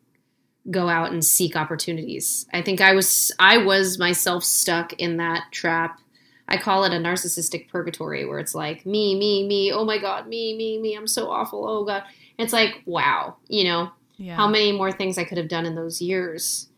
go 0.71 0.89
out 0.89 1.11
and 1.11 1.23
seek 1.23 1.55
opportunities 1.55 2.47
i 2.53 2.61
think 2.61 2.81
i 2.81 2.93
was 2.93 3.31
i 3.39 3.57
was 3.57 3.99
myself 3.99 4.43
stuck 4.43 4.93
in 4.93 5.17
that 5.17 5.43
trap 5.51 5.99
I 6.47 6.57
call 6.57 6.83
it 6.83 6.93
a 6.93 6.97
narcissistic 6.97 7.69
purgatory 7.69 8.25
where 8.25 8.39
it's 8.39 8.53
like 8.53 8.85
me, 8.85 9.17
me, 9.17 9.47
me, 9.47 9.71
oh 9.71 9.83
my 9.83 9.97
god, 9.97 10.27
me, 10.27 10.55
me, 10.55 10.77
me, 10.77 10.95
I'm 10.95 11.07
so 11.07 11.29
awful. 11.29 11.67
Oh 11.67 11.85
god. 11.85 12.03
it's 12.37 12.53
like, 12.53 12.81
wow, 12.85 13.37
you 13.47 13.63
know, 13.63 13.91
yeah. 14.17 14.35
how 14.35 14.47
many 14.47 14.71
more 14.71 14.91
things 14.91 15.17
I 15.17 15.23
could 15.23 15.37
have 15.37 15.47
done 15.47 15.65
in 15.65 15.75
those 15.75 16.01
years. 16.01 16.69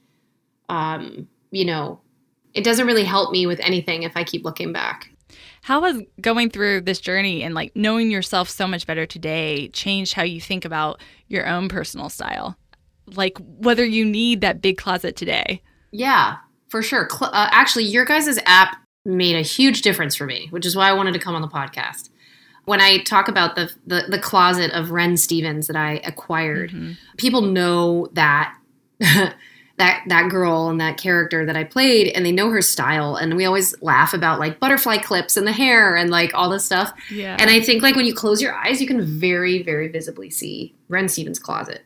Um, 0.70 1.28
you 1.52 1.66
know, 1.66 2.00
it 2.54 2.64
doesn't 2.64 2.88
really 2.88 3.04
help 3.04 3.32
me 3.32 3.46
with 3.46 3.60
anything 3.60 4.04
if 4.04 4.14
I 4.16 4.24
keep 4.24 4.46
looking 4.46 4.72
back. 4.72 5.10
How 5.62 5.82
has 5.84 6.02
going 6.22 6.50
through 6.50 6.82
this 6.82 7.02
journey 7.02 7.44
and 7.44 7.54
like 7.54 7.76
knowing 7.76 8.10
yourself 8.10 8.50
so 8.50 8.68
much 8.68 8.88
better 8.88 9.06
today 9.06 9.68
changed 9.70 10.14
how 10.14 10.24
you 10.24 10.40
think 10.40 10.64
about 10.64 11.02
your 11.28 11.46
own 11.46 11.68
personal 11.68 12.10
style? 12.10 12.58
Like 13.06 13.38
whether 13.40 13.86
you 13.86 14.06
need 14.06 14.42
that 14.42 14.62
big 14.62 14.78
closet 14.78 15.18
today. 15.18 15.62
Yeah, 15.92 16.38
for 16.70 16.82
sure. 16.82 17.10
Cl- 17.10 17.32
uh, 17.34 17.50
actually, 17.52 17.84
your 17.84 18.06
guys' 18.06 18.40
app 18.46 18.78
made 19.08 19.36
a 19.36 19.42
huge 19.42 19.82
difference 19.82 20.16
for 20.16 20.26
me, 20.26 20.48
which 20.52 20.66
is 20.66 20.76
why 20.76 20.90
I 20.90 20.94
wanted 20.94 21.14
to 21.14 21.20
come 21.20 21.34
on 21.34 21.42
the 21.42 21.48
podcast. 21.48 22.10
When 22.66 22.82
I 22.82 23.00
talk 23.00 23.30
about 23.30 23.56
the 23.56 23.72
the, 23.88 24.04
the 24.10 24.20
closet 24.20 24.72
of 24.72 24.92
Ren 24.92 25.16
Stevens 25.16 25.68
that 25.68 25.78
I 25.78 26.02
acquired, 26.04 26.72
mm-hmm. 26.72 26.94
people 27.16 27.42
know 27.42 28.10
that 28.14 28.54
that 29.00 29.36
that 29.78 30.30
girl 30.30 30.70
and 30.70 30.82
that 30.82 30.98
character 30.98 31.46
that 31.46 31.56
I 31.56 31.64
played, 31.64 32.10
and 32.10 32.26
they 32.26 32.32
know 32.34 32.50
her 32.50 32.62
style, 32.62 33.16
and 33.16 33.38
we 33.38 33.46
always 33.46 33.82
laugh 33.82 34.14
about 34.14 34.40
like 34.40 34.60
butterfly 34.60 34.98
clips 34.98 35.38
and 35.38 35.48
the 35.48 35.54
hair 35.54 35.96
and 35.96 36.10
like 36.10 36.34
all 36.34 36.50
this 36.50 36.66
stuff. 36.66 36.92
Yeah. 37.10 37.38
And 37.40 37.50
I 37.50 37.62
think 37.62 37.82
like 37.82 37.96
when 37.96 38.06
you 38.06 38.14
close 38.14 38.42
your 38.42 38.54
eyes, 38.54 38.82
you 38.82 38.88
can 38.88 39.02
very 39.02 39.64
very 39.64 39.88
visibly 39.88 40.30
see 40.30 40.76
Ren 40.90 41.08
Stevens' 41.08 41.40
closet, 41.40 41.86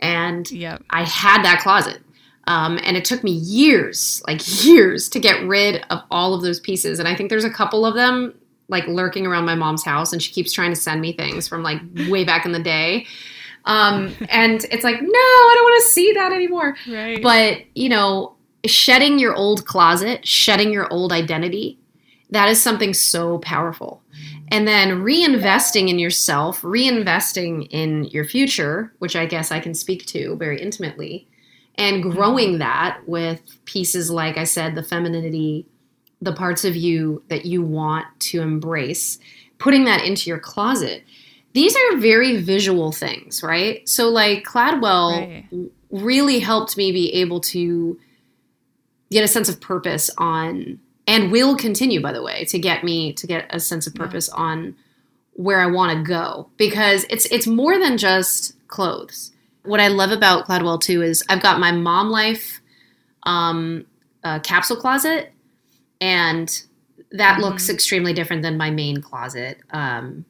and 0.00 0.50
yep. 0.50 0.82
I 0.90 1.04
had 1.04 1.44
that 1.44 1.60
closet 1.62 2.02
um, 2.48 2.80
and 2.82 2.96
it 2.96 3.04
took 3.04 3.22
me 3.22 3.32
years, 3.32 4.22
like 4.26 4.40
years, 4.64 5.10
to 5.10 5.20
get 5.20 5.46
rid 5.46 5.84
of 5.90 6.00
all 6.10 6.32
of 6.32 6.40
those 6.40 6.58
pieces. 6.58 6.98
And 6.98 7.06
I 7.06 7.14
think 7.14 7.28
there's 7.28 7.44
a 7.44 7.50
couple 7.50 7.84
of 7.84 7.94
them 7.94 8.34
like 8.68 8.86
lurking 8.86 9.26
around 9.26 9.44
my 9.44 9.54
mom's 9.54 9.84
house, 9.84 10.14
and 10.14 10.22
she 10.22 10.32
keeps 10.32 10.52
trying 10.52 10.70
to 10.70 10.76
send 10.76 11.02
me 11.02 11.12
things 11.12 11.46
from 11.46 11.62
like 11.62 11.80
way 12.08 12.24
back 12.24 12.46
in 12.46 12.52
the 12.52 12.62
day. 12.62 13.06
Um, 13.66 14.14
and 14.30 14.64
it's 14.70 14.82
like, 14.82 15.00
no, 15.00 15.08
I 15.08 15.52
don't 15.54 15.64
want 15.64 15.82
to 15.84 15.90
see 15.90 16.12
that 16.14 16.32
anymore. 16.32 16.74
Right. 16.88 17.22
But, 17.22 17.58
you 17.74 17.90
know, 17.90 18.34
shedding 18.64 19.18
your 19.18 19.34
old 19.34 19.66
closet, 19.66 20.26
shedding 20.26 20.72
your 20.72 20.90
old 20.90 21.12
identity, 21.12 21.78
that 22.30 22.48
is 22.48 22.60
something 22.60 22.94
so 22.94 23.38
powerful. 23.40 24.02
And 24.50 24.66
then 24.66 25.02
reinvesting 25.02 25.90
in 25.90 25.98
yourself, 25.98 26.62
reinvesting 26.62 27.68
in 27.70 28.04
your 28.04 28.24
future, 28.24 28.94
which 29.00 29.16
I 29.16 29.26
guess 29.26 29.52
I 29.52 29.60
can 29.60 29.74
speak 29.74 30.06
to 30.06 30.34
very 30.36 30.60
intimately, 30.60 31.28
and 31.78 32.02
mm-hmm. 32.02 32.10
growing 32.10 32.58
that 32.58 33.00
with 33.06 33.40
pieces 33.64 34.10
like 34.10 34.36
I 34.36 34.44
said, 34.44 34.74
the 34.74 34.82
femininity, 34.82 35.66
the 36.20 36.32
parts 36.32 36.64
of 36.64 36.76
you 36.76 37.22
that 37.28 37.46
you 37.46 37.62
want 37.62 38.06
to 38.20 38.42
embrace, 38.42 39.18
putting 39.58 39.84
that 39.84 40.04
into 40.04 40.28
your 40.28 40.40
closet. 40.40 41.04
These 41.54 41.74
are 41.76 41.96
very 41.96 42.36
visual 42.42 42.92
things, 42.92 43.42
right? 43.42 43.88
So, 43.88 44.08
like, 44.08 44.44
Cladwell 44.44 45.18
right. 45.50 45.70
really 45.90 46.40
helped 46.40 46.76
me 46.76 46.92
be 46.92 47.12
able 47.14 47.40
to 47.40 47.98
get 49.10 49.24
a 49.24 49.28
sense 49.28 49.48
of 49.48 49.60
purpose 49.60 50.10
on, 50.18 50.78
and 51.06 51.32
will 51.32 51.56
continue, 51.56 52.02
by 52.02 52.12
the 52.12 52.22
way, 52.22 52.44
to 52.46 52.58
get 52.58 52.84
me 52.84 53.12
to 53.14 53.26
get 53.26 53.46
a 53.50 53.60
sense 53.60 53.86
of 53.86 53.94
purpose 53.94 54.28
yeah. 54.32 54.42
on 54.42 54.76
where 55.32 55.60
I 55.60 55.66
want 55.66 55.96
to 55.96 56.02
go 56.02 56.50
because 56.56 57.06
it's 57.08 57.24
it's 57.26 57.46
more 57.46 57.78
than 57.78 57.96
just 57.96 58.54
clothes 58.66 59.30
what 59.68 59.80
I 59.80 59.88
love 59.88 60.10
about 60.10 60.46
Cladwell 60.46 60.80
too 60.80 61.02
is 61.02 61.22
I've 61.28 61.42
got 61.42 61.60
my 61.60 61.72
mom 61.72 62.10
life 62.10 62.60
um, 63.24 63.86
uh, 64.24 64.40
capsule 64.40 64.76
closet, 64.76 65.32
and 66.00 66.48
that 67.12 67.34
mm-hmm. 67.34 67.42
looks 67.42 67.68
extremely 67.68 68.12
different 68.12 68.42
than 68.42 68.56
my 68.56 68.70
main 68.70 69.00
closet. 69.00 69.58
Um, 69.70 70.24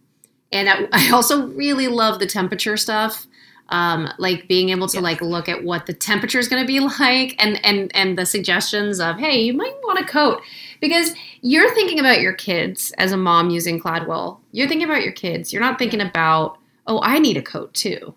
and 0.53 0.69
I, 0.69 0.89
I, 0.93 1.11
also 1.13 1.47
really 1.49 1.89
love 1.89 2.19
the 2.19 2.27
temperature 2.27 2.77
stuff. 2.77 3.27
um, 3.71 4.11
like 4.19 4.49
being 4.49 4.71
able 4.71 4.89
to 4.89 4.97
yes. 4.97 5.03
like 5.03 5.21
look 5.21 5.49
at 5.49 5.63
what 5.63 5.87
the 5.87 5.93
temperature 5.93 6.39
is 6.39 6.49
going 6.49 6.63
to 6.63 6.67
be 6.67 6.81
like 7.01 7.35
and 7.39 7.65
and 7.65 7.95
and 7.95 8.19
the 8.19 8.27
suggestions 8.27 8.99
of 8.99 9.19
hey 9.19 9.41
you 9.41 9.53
might 9.53 9.75
want 9.83 9.99
a 9.99 10.05
coat 10.05 10.41
because 10.81 11.15
you're 11.43 11.73
thinking 11.75 11.99
about 12.01 12.21
your 12.21 12.33
kids 12.33 12.93
as 12.99 13.13
a 13.13 13.17
mom 13.17 13.51
using 13.51 13.79
Cladwell 13.79 14.39
you're 14.53 14.69
thinking 14.69 14.89
about 14.89 15.03
your 15.03 15.13
kids 15.13 15.53
you're 15.53 15.63
not 15.63 15.79
thinking 15.79 16.01
about 16.01 16.57
oh 16.87 17.01
I 17.03 17.19
need 17.19 17.37
a 17.37 17.43
coat 17.43 17.75
too 17.75 18.15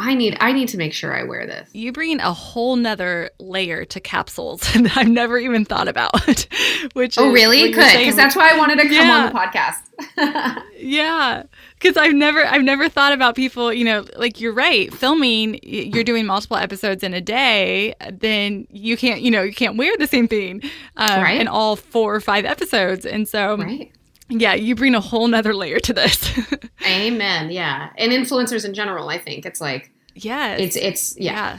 I 0.00 0.14
need 0.14 0.36
I 0.40 0.52
need 0.52 0.68
to 0.68 0.78
make 0.78 0.94
sure 0.94 1.14
I 1.14 1.24
wear 1.24 1.46
this. 1.46 1.68
You 1.74 1.92
bring 1.92 2.20
a 2.20 2.32
whole 2.32 2.74
nother 2.76 3.30
layer 3.38 3.84
to 3.84 4.00
capsules 4.00 4.60
that 4.72 4.96
I've 4.96 5.08
never 5.08 5.38
even 5.38 5.66
thought 5.66 5.88
about. 5.88 6.18
Which 6.94 7.18
oh 7.18 7.30
really 7.30 7.70
good 7.70 7.98
because 7.98 8.16
that's 8.16 8.34
why 8.34 8.50
I 8.50 8.56
wanted 8.56 8.76
to 8.76 8.84
come 8.84 9.06
yeah. 9.06 9.12
on 9.12 9.26
the 9.26 9.38
podcast. 9.38 10.62
yeah, 10.78 11.42
because 11.78 11.98
I've 11.98 12.14
never 12.14 12.46
I've 12.46 12.62
never 12.62 12.88
thought 12.88 13.12
about 13.12 13.36
people. 13.36 13.72
You 13.72 13.84
know, 13.84 14.06
like 14.16 14.40
you're 14.40 14.54
right. 14.54 14.92
Filming, 14.92 15.60
you're 15.62 16.04
doing 16.04 16.24
multiple 16.24 16.56
episodes 16.56 17.02
in 17.02 17.12
a 17.12 17.20
day. 17.20 17.94
Then 18.10 18.66
you 18.70 18.96
can't 18.96 19.20
you 19.20 19.30
know 19.30 19.42
you 19.42 19.54
can't 19.54 19.76
wear 19.76 19.94
the 19.98 20.06
same 20.06 20.26
thing 20.26 20.62
um, 20.96 21.20
right. 21.20 21.38
in 21.38 21.46
all 21.46 21.76
four 21.76 22.14
or 22.14 22.20
five 22.20 22.46
episodes, 22.46 23.04
and 23.04 23.28
so 23.28 23.58
right. 23.58 23.92
Yeah, 24.30 24.54
you 24.54 24.74
bring 24.74 24.94
a 24.94 25.00
whole 25.00 25.26
nother 25.26 25.54
layer 25.54 25.80
to 25.80 25.92
this. 25.92 26.38
Amen. 26.86 27.50
Yeah. 27.50 27.90
And 27.98 28.12
influencers 28.12 28.64
in 28.64 28.74
general, 28.74 29.08
I 29.08 29.18
think 29.18 29.44
it's 29.44 29.60
like 29.60 29.90
yeah, 30.14 30.54
it's 30.54 30.76
it's 30.76 31.16
yeah. 31.18 31.32
yeah. 31.32 31.58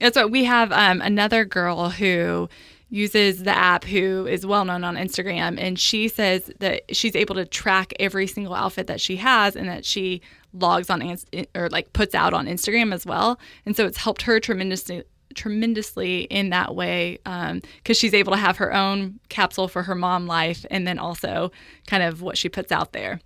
That's 0.00 0.16
what 0.16 0.30
we 0.30 0.44
have 0.44 0.72
um, 0.72 1.00
another 1.00 1.44
girl 1.44 1.90
who 1.90 2.48
uses 2.88 3.42
the 3.42 3.56
app 3.56 3.84
who 3.84 4.26
is 4.26 4.46
well 4.46 4.64
known 4.64 4.84
on 4.84 4.94
Instagram 4.94 5.58
and 5.58 5.78
she 5.78 6.06
says 6.06 6.52
that 6.60 6.82
she's 6.94 7.16
able 7.16 7.34
to 7.34 7.44
track 7.44 7.92
every 7.98 8.28
single 8.28 8.54
outfit 8.54 8.86
that 8.86 9.00
she 9.00 9.16
has 9.16 9.56
and 9.56 9.68
that 9.68 9.84
she 9.84 10.22
logs 10.52 10.88
on 10.88 11.16
or 11.54 11.68
like 11.70 11.92
puts 11.92 12.14
out 12.14 12.32
on 12.32 12.46
Instagram 12.46 12.94
as 12.94 13.04
well. 13.04 13.40
And 13.64 13.76
so 13.76 13.86
it's 13.86 13.98
helped 13.98 14.22
her 14.22 14.38
tremendously 14.38 15.02
tremendously 15.36 16.22
in 16.22 16.50
that 16.50 16.74
way 16.74 17.18
because 17.24 17.52
um, 17.52 17.94
she's 17.94 18.14
able 18.14 18.32
to 18.32 18.38
have 18.38 18.56
her 18.56 18.72
own 18.74 19.20
capsule 19.28 19.68
for 19.68 19.84
her 19.84 19.94
mom 19.94 20.26
life 20.26 20.64
and 20.70 20.86
then 20.86 20.98
also 20.98 21.52
kind 21.86 22.02
of 22.02 22.22
what 22.22 22.36
she 22.36 22.48
puts 22.48 22.72
out 22.72 22.92
there, 22.92 23.20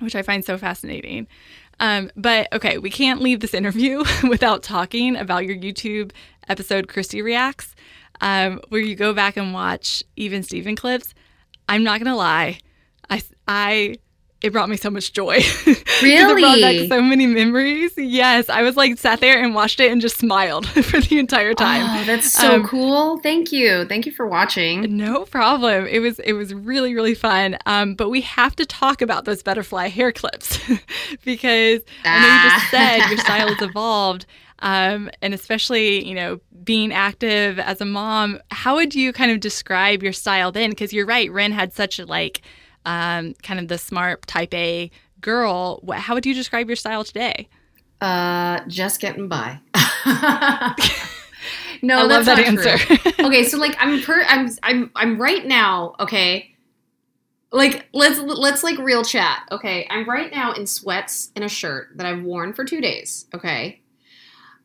which 0.00 0.16
I 0.16 0.22
find 0.22 0.44
so 0.44 0.58
fascinating. 0.58 1.26
Um, 1.78 2.10
but 2.16 2.52
okay, 2.52 2.78
we 2.78 2.90
can't 2.90 3.22
leave 3.22 3.40
this 3.40 3.54
interview 3.54 4.04
without 4.28 4.62
talking 4.62 5.16
about 5.16 5.46
your 5.46 5.56
YouTube 5.56 6.12
episode, 6.48 6.88
Christy 6.88 7.22
Reacts, 7.22 7.74
um, 8.20 8.60
where 8.68 8.80
you 8.80 8.94
go 8.94 9.14
back 9.14 9.36
and 9.36 9.54
watch 9.54 10.02
even 10.16 10.42
Steven 10.42 10.76
clips. 10.76 11.14
I'm 11.68 11.84
not 11.84 12.00
gonna 12.00 12.16
lie, 12.16 12.58
I 13.08 13.22
I 13.46 13.96
it 14.42 14.52
brought 14.52 14.68
me 14.68 14.76
so 14.76 14.90
much 14.90 15.12
joy. 15.12 15.40
Really? 16.02 16.42
it 16.42 16.44
brought 16.44 16.60
back 16.62 16.88
so 16.88 17.02
many 17.02 17.26
memories. 17.26 17.92
Yes, 17.98 18.48
I 18.48 18.62
was 18.62 18.74
like 18.74 18.96
sat 18.96 19.20
there 19.20 19.42
and 19.42 19.54
watched 19.54 19.80
it 19.80 19.92
and 19.92 20.00
just 20.00 20.16
smiled 20.16 20.66
for 20.84 20.98
the 20.98 21.18
entire 21.18 21.52
time. 21.52 21.82
Oh, 21.84 22.04
that's 22.06 22.32
so 22.32 22.54
um, 22.54 22.66
cool. 22.66 23.18
Thank 23.18 23.52
you. 23.52 23.84
Thank 23.84 24.06
you 24.06 24.12
for 24.12 24.26
watching. 24.26 24.96
No 24.96 25.26
problem. 25.26 25.86
It 25.86 25.98
was 25.98 26.18
it 26.20 26.32
was 26.32 26.54
really 26.54 26.94
really 26.94 27.14
fun. 27.14 27.58
Um, 27.66 27.94
but 27.94 28.08
we 28.08 28.22
have 28.22 28.56
to 28.56 28.64
talk 28.64 29.02
about 29.02 29.26
those 29.26 29.42
butterfly 29.42 29.88
hair 29.88 30.10
clips 30.10 30.58
because 31.24 31.80
ah. 32.06 32.08
I 32.08 32.20
know 32.22 32.44
you 32.44 32.50
just 32.50 32.70
said 32.70 33.08
your 33.10 33.18
style 33.18 33.48
has 33.48 33.60
evolved. 33.60 34.24
Um, 34.60 35.10
and 35.22 35.32
especially 35.34 36.06
you 36.06 36.14
know 36.14 36.40
being 36.64 36.92
active 36.92 37.58
as 37.58 37.80
a 37.80 37.86
mom 37.86 38.40
how 38.50 38.74
would 38.74 38.94
you 38.94 39.10
kind 39.10 39.32
of 39.32 39.40
describe 39.40 40.02
your 40.02 40.12
style 40.12 40.52
then 40.52 40.68
because 40.68 40.92
you're 40.92 41.06
right 41.06 41.32
ren 41.32 41.50
had 41.50 41.72
such 41.72 41.98
a 41.98 42.04
like 42.04 42.42
um, 42.86 43.34
kind 43.42 43.60
of 43.60 43.68
the 43.68 43.78
smart 43.78 44.26
type 44.26 44.54
A 44.54 44.90
girl, 45.20 45.82
how 45.92 46.14
would 46.14 46.26
you 46.26 46.34
describe 46.34 46.68
your 46.68 46.76
style 46.76 47.04
today? 47.04 47.48
Uh, 48.00 48.60
just 48.66 49.00
getting 49.00 49.28
by. 49.28 49.60
no, 51.82 52.04
I 52.04 52.08
that's 52.08 52.26
that 52.26 52.38
answer. 52.38 52.76
okay, 53.24 53.44
so 53.44 53.58
like 53.58 53.76
I'm 53.78 54.00
per 54.02 54.24
I'm 54.26 54.48
I'm 54.62 54.90
I'm 54.96 55.20
right 55.20 55.44
now, 55.44 55.94
okay? 56.00 56.54
Like 57.52 57.88
let's 57.92 58.18
let's 58.18 58.64
like 58.64 58.78
real 58.78 59.04
chat. 59.04 59.46
Okay, 59.52 59.86
I'm 59.90 60.08
right 60.08 60.32
now 60.32 60.52
in 60.52 60.66
sweats 60.66 61.30
and 61.36 61.44
a 61.44 61.48
shirt 61.48 61.88
that 61.96 62.06
I've 62.06 62.22
worn 62.22 62.54
for 62.54 62.64
2 62.64 62.80
days, 62.80 63.26
okay? 63.34 63.82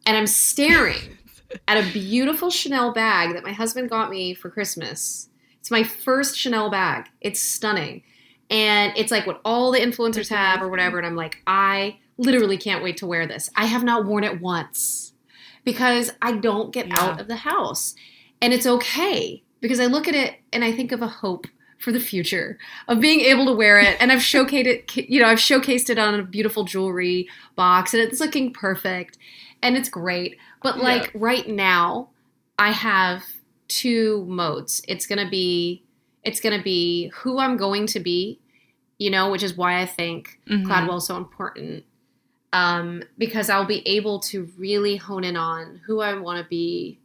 And 0.05 0.15
I'm 0.15 0.27
staring 0.27 1.17
at 1.67 1.77
a 1.77 1.91
beautiful 1.91 2.49
Chanel 2.49 2.93
bag 2.93 3.33
that 3.33 3.43
my 3.43 3.51
husband 3.51 3.89
got 3.89 4.09
me 4.09 4.33
for 4.33 4.49
Christmas 4.49 5.29
it's 5.65 5.71
my 5.71 5.83
first 5.83 6.37
Chanel 6.37 6.69
bag. 6.69 7.07
It's 7.21 7.41
stunning. 7.41 8.03
And 8.51 8.93
it's 8.95 9.09
like 9.09 9.25
what 9.25 9.41
all 9.43 9.71
the 9.71 9.79
influencers 9.79 10.29
have 10.29 10.61
or 10.61 10.69
whatever. 10.69 10.99
And 10.99 11.07
I'm 11.07 11.15
like, 11.15 11.41
I 11.47 11.97
literally 12.19 12.55
can't 12.55 12.83
wait 12.83 12.97
to 12.97 13.07
wear 13.07 13.25
this. 13.25 13.49
I 13.55 13.65
have 13.65 13.83
not 13.83 14.05
worn 14.05 14.23
it 14.23 14.39
once 14.39 15.13
because 15.63 16.11
I 16.21 16.33
don't 16.33 16.71
get 16.71 16.89
yeah. 16.89 16.99
out 16.99 17.19
of 17.19 17.27
the 17.27 17.37
house. 17.37 17.95
And 18.43 18.53
it's 18.53 18.67
okay 18.67 19.41
because 19.59 19.79
I 19.79 19.87
look 19.87 20.07
at 20.07 20.13
it 20.13 20.35
and 20.53 20.63
I 20.63 20.71
think 20.71 20.91
of 20.91 21.01
a 21.01 21.07
hope 21.07 21.47
for 21.79 21.91
the 21.91 21.99
future 21.99 22.59
of 22.87 23.01
being 23.01 23.21
able 23.21 23.47
to 23.47 23.53
wear 23.55 23.79
it. 23.79 23.97
And 23.99 24.11
I've 24.11 24.19
showcased 24.19 24.67
it, 24.67 24.95
you 25.09 25.19
know, 25.19 25.27
I've 25.27 25.39
showcased 25.39 25.89
it 25.89 25.97
on 25.97 26.13
a 26.13 26.21
beautiful 26.21 26.65
jewelry 26.65 27.27
box 27.55 27.91
and 27.95 28.03
it's 28.03 28.19
looking 28.19 28.53
perfect 28.53 29.17
and 29.63 29.75
it's 29.75 29.89
great. 29.89 30.37
But 30.61 30.77
like 30.77 31.05
yeah. 31.05 31.21
right 31.21 31.49
now, 31.49 32.09
I 32.59 32.69
have 32.69 33.23
two 33.67 34.25
modes. 34.27 34.81
It's 34.87 35.05
going 35.05 35.23
to 35.23 35.29
be 35.29 35.83
it's 36.23 36.39
going 36.39 36.57
to 36.57 36.63
be 36.63 37.11
who 37.15 37.37
I'm 37.37 37.55
going 37.55 37.85
to 37.87 37.99
be, 37.99 38.39
you 38.97 39.11
know, 39.11 39.29
which 39.29 39.43
is 39.43 39.55
why 39.55 39.81
I 39.81 39.85
think 39.85 40.39
mm-hmm. 40.49 40.69
Cladwell 40.69 40.97
is 40.97 41.05
so 41.05 41.17
important. 41.17 41.85
Um, 42.51 43.03
because 43.17 43.49
I'll 43.49 43.65
be 43.65 43.87
able 43.87 44.19
to 44.21 44.49
really 44.57 44.95
hone 44.95 45.23
in 45.23 45.35
on 45.35 45.81
who 45.85 45.99
I 45.99 46.17
want 46.17 46.41
to 46.41 46.49
be 46.49 46.99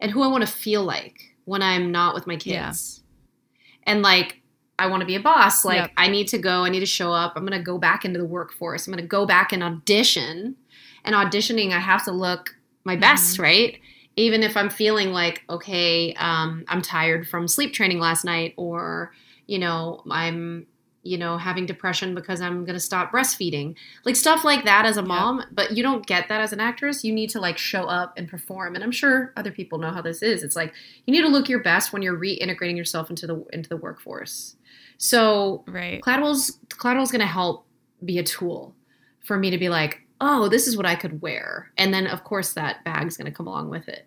and 0.00 0.10
who 0.10 0.22
I 0.22 0.26
want 0.26 0.46
to 0.46 0.52
feel 0.52 0.82
like 0.82 1.36
when 1.44 1.62
I'm 1.62 1.92
not 1.92 2.14
with 2.14 2.26
my 2.26 2.36
kids. 2.36 3.00
Yeah. 3.00 3.92
And 3.92 4.02
like 4.02 4.42
I 4.78 4.86
want 4.86 5.00
to 5.00 5.06
be 5.06 5.14
a 5.14 5.20
boss. 5.20 5.64
Like 5.64 5.76
yep. 5.76 5.90
I 5.96 6.08
need 6.08 6.28
to 6.28 6.38
go, 6.38 6.64
I 6.64 6.68
need 6.68 6.80
to 6.80 6.86
show 6.86 7.12
up. 7.12 7.34
I'm 7.36 7.46
going 7.46 7.58
to 7.58 7.64
go 7.64 7.78
back 7.78 8.04
into 8.04 8.18
the 8.18 8.24
workforce. 8.24 8.86
I'm 8.86 8.92
going 8.92 9.02
to 9.02 9.08
go 9.08 9.26
back 9.26 9.52
and 9.52 9.62
audition. 9.62 10.56
And 11.04 11.14
auditioning, 11.14 11.72
I 11.72 11.78
have 11.78 12.04
to 12.04 12.12
look 12.12 12.56
my 12.84 12.96
best, 12.96 13.34
mm-hmm. 13.34 13.42
right? 13.42 13.80
Even 14.18 14.42
if 14.42 14.56
I'm 14.56 14.70
feeling 14.70 15.12
like, 15.12 15.44
okay, 15.48 16.12
um, 16.14 16.64
I'm 16.68 16.82
tired 16.82 17.28
from 17.28 17.46
sleep 17.46 17.72
training 17.72 18.00
last 18.00 18.24
night, 18.24 18.54
or, 18.56 19.12
you 19.46 19.58
know, 19.58 20.02
I'm, 20.10 20.66
you 21.04 21.16
know, 21.16 21.38
having 21.38 21.64
depression 21.64 22.14
because 22.14 22.40
I'm 22.40 22.64
going 22.64 22.74
to 22.74 22.80
stop 22.80 23.12
breastfeeding. 23.12 23.76
Like 24.04 24.16
stuff 24.16 24.44
like 24.44 24.64
that 24.64 24.84
as 24.84 24.96
a 24.96 25.02
mom, 25.02 25.38
yeah. 25.38 25.44
but 25.52 25.76
you 25.76 25.82
don't 25.82 26.04
get 26.04 26.28
that 26.28 26.40
as 26.40 26.52
an 26.52 26.60
actress. 26.60 27.04
You 27.04 27.12
need 27.12 27.30
to 27.30 27.40
like 27.40 27.56
show 27.56 27.84
up 27.84 28.12
and 28.16 28.28
perform. 28.28 28.74
And 28.74 28.82
I'm 28.82 28.90
sure 28.90 29.32
other 29.36 29.52
people 29.52 29.78
know 29.78 29.90
how 29.90 30.02
this 30.02 30.22
is. 30.22 30.42
It's 30.42 30.56
like 30.56 30.74
you 31.06 31.12
need 31.12 31.22
to 31.22 31.28
look 31.28 31.48
your 31.48 31.62
best 31.62 31.92
when 31.92 32.02
you're 32.02 32.18
reintegrating 32.18 32.76
yourself 32.76 33.10
into 33.10 33.26
the 33.26 33.44
into 33.52 33.68
the 33.68 33.76
workforce. 33.76 34.56
So, 34.98 35.64
right. 35.68 36.02
Cladwell's 36.02 36.58
Cladwell's 36.68 37.12
going 37.12 37.20
to 37.20 37.26
help 37.26 37.64
be 38.04 38.18
a 38.18 38.24
tool 38.24 38.74
for 39.24 39.38
me 39.38 39.50
to 39.50 39.58
be 39.58 39.68
like, 39.68 40.02
oh, 40.20 40.48
this 40.48 40.66
is 40.66 40.76
what 40.76 40.86
I 40.86 40.94
could 40.94 41.22
wear. 41.22 41.70
And 41.76 41.92
then, 41.92 42.06
of 42.06 42.24
course, 42.24 42.52
that 42.54 42.84
bag's 42.84 43.16
going 43.16 43.30
to 43.30 43.36
come 43.36 43.46
along 43.46 43.70
with 43.70 43.88
it. 43.88 44.06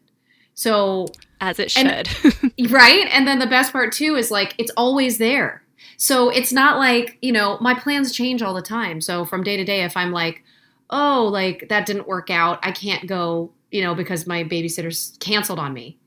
So, 0.54 1.08
as 1.40 1.60
it 1.60 1.72
should. 1.72 1.88
And, 1.88 2.10
right. 2.72 3.08
And 3.12 3.28
then 3.28 3.40
the 3.40 3.48
best 3.48 3.72
part, 3.72 3.94
too, 3.94 4.16
is 4.16 4.32
like 4.32 4.56
it's 4.58 4.72
always 4.76 5.18
there. 5.18 5.64
So 5.98 6.30
it's 6.30 6.52
not 6.52 6.78
like, 6.78 7.18
you 7.22 7.32
know, 7.32 7.58
my 7.62 7.74
plans 7.74 8.12
change 8.12 8.42
all 8.42 8.54
the 8.54 8.62
time. 8.62 9.02
So 9.02 9.24
from 9.24 9.44
day 9.44 9.56
to 9.58 9.64
day, 9.64 9.84
if 9.84 9.96
I'm 9.96 10.12
like, 10.12 10.44
oh, 10.90 11.30
like 11.32 11.70
that 11.70 11.86
didn't 11.86 12.08
work 12.08 12.30
out, 12.30 12.60
I 12.64 12.72
can't 12.72 13.08
go, 13.08 13.52
you 13.70 13.84
know, 13.84 13.94
because 13.94 14.26
my 14.26 14.44
babysitter's 14.44 15.16
canceled 15.20 15.60
on 15.60 15.74
me. 15.74 16.00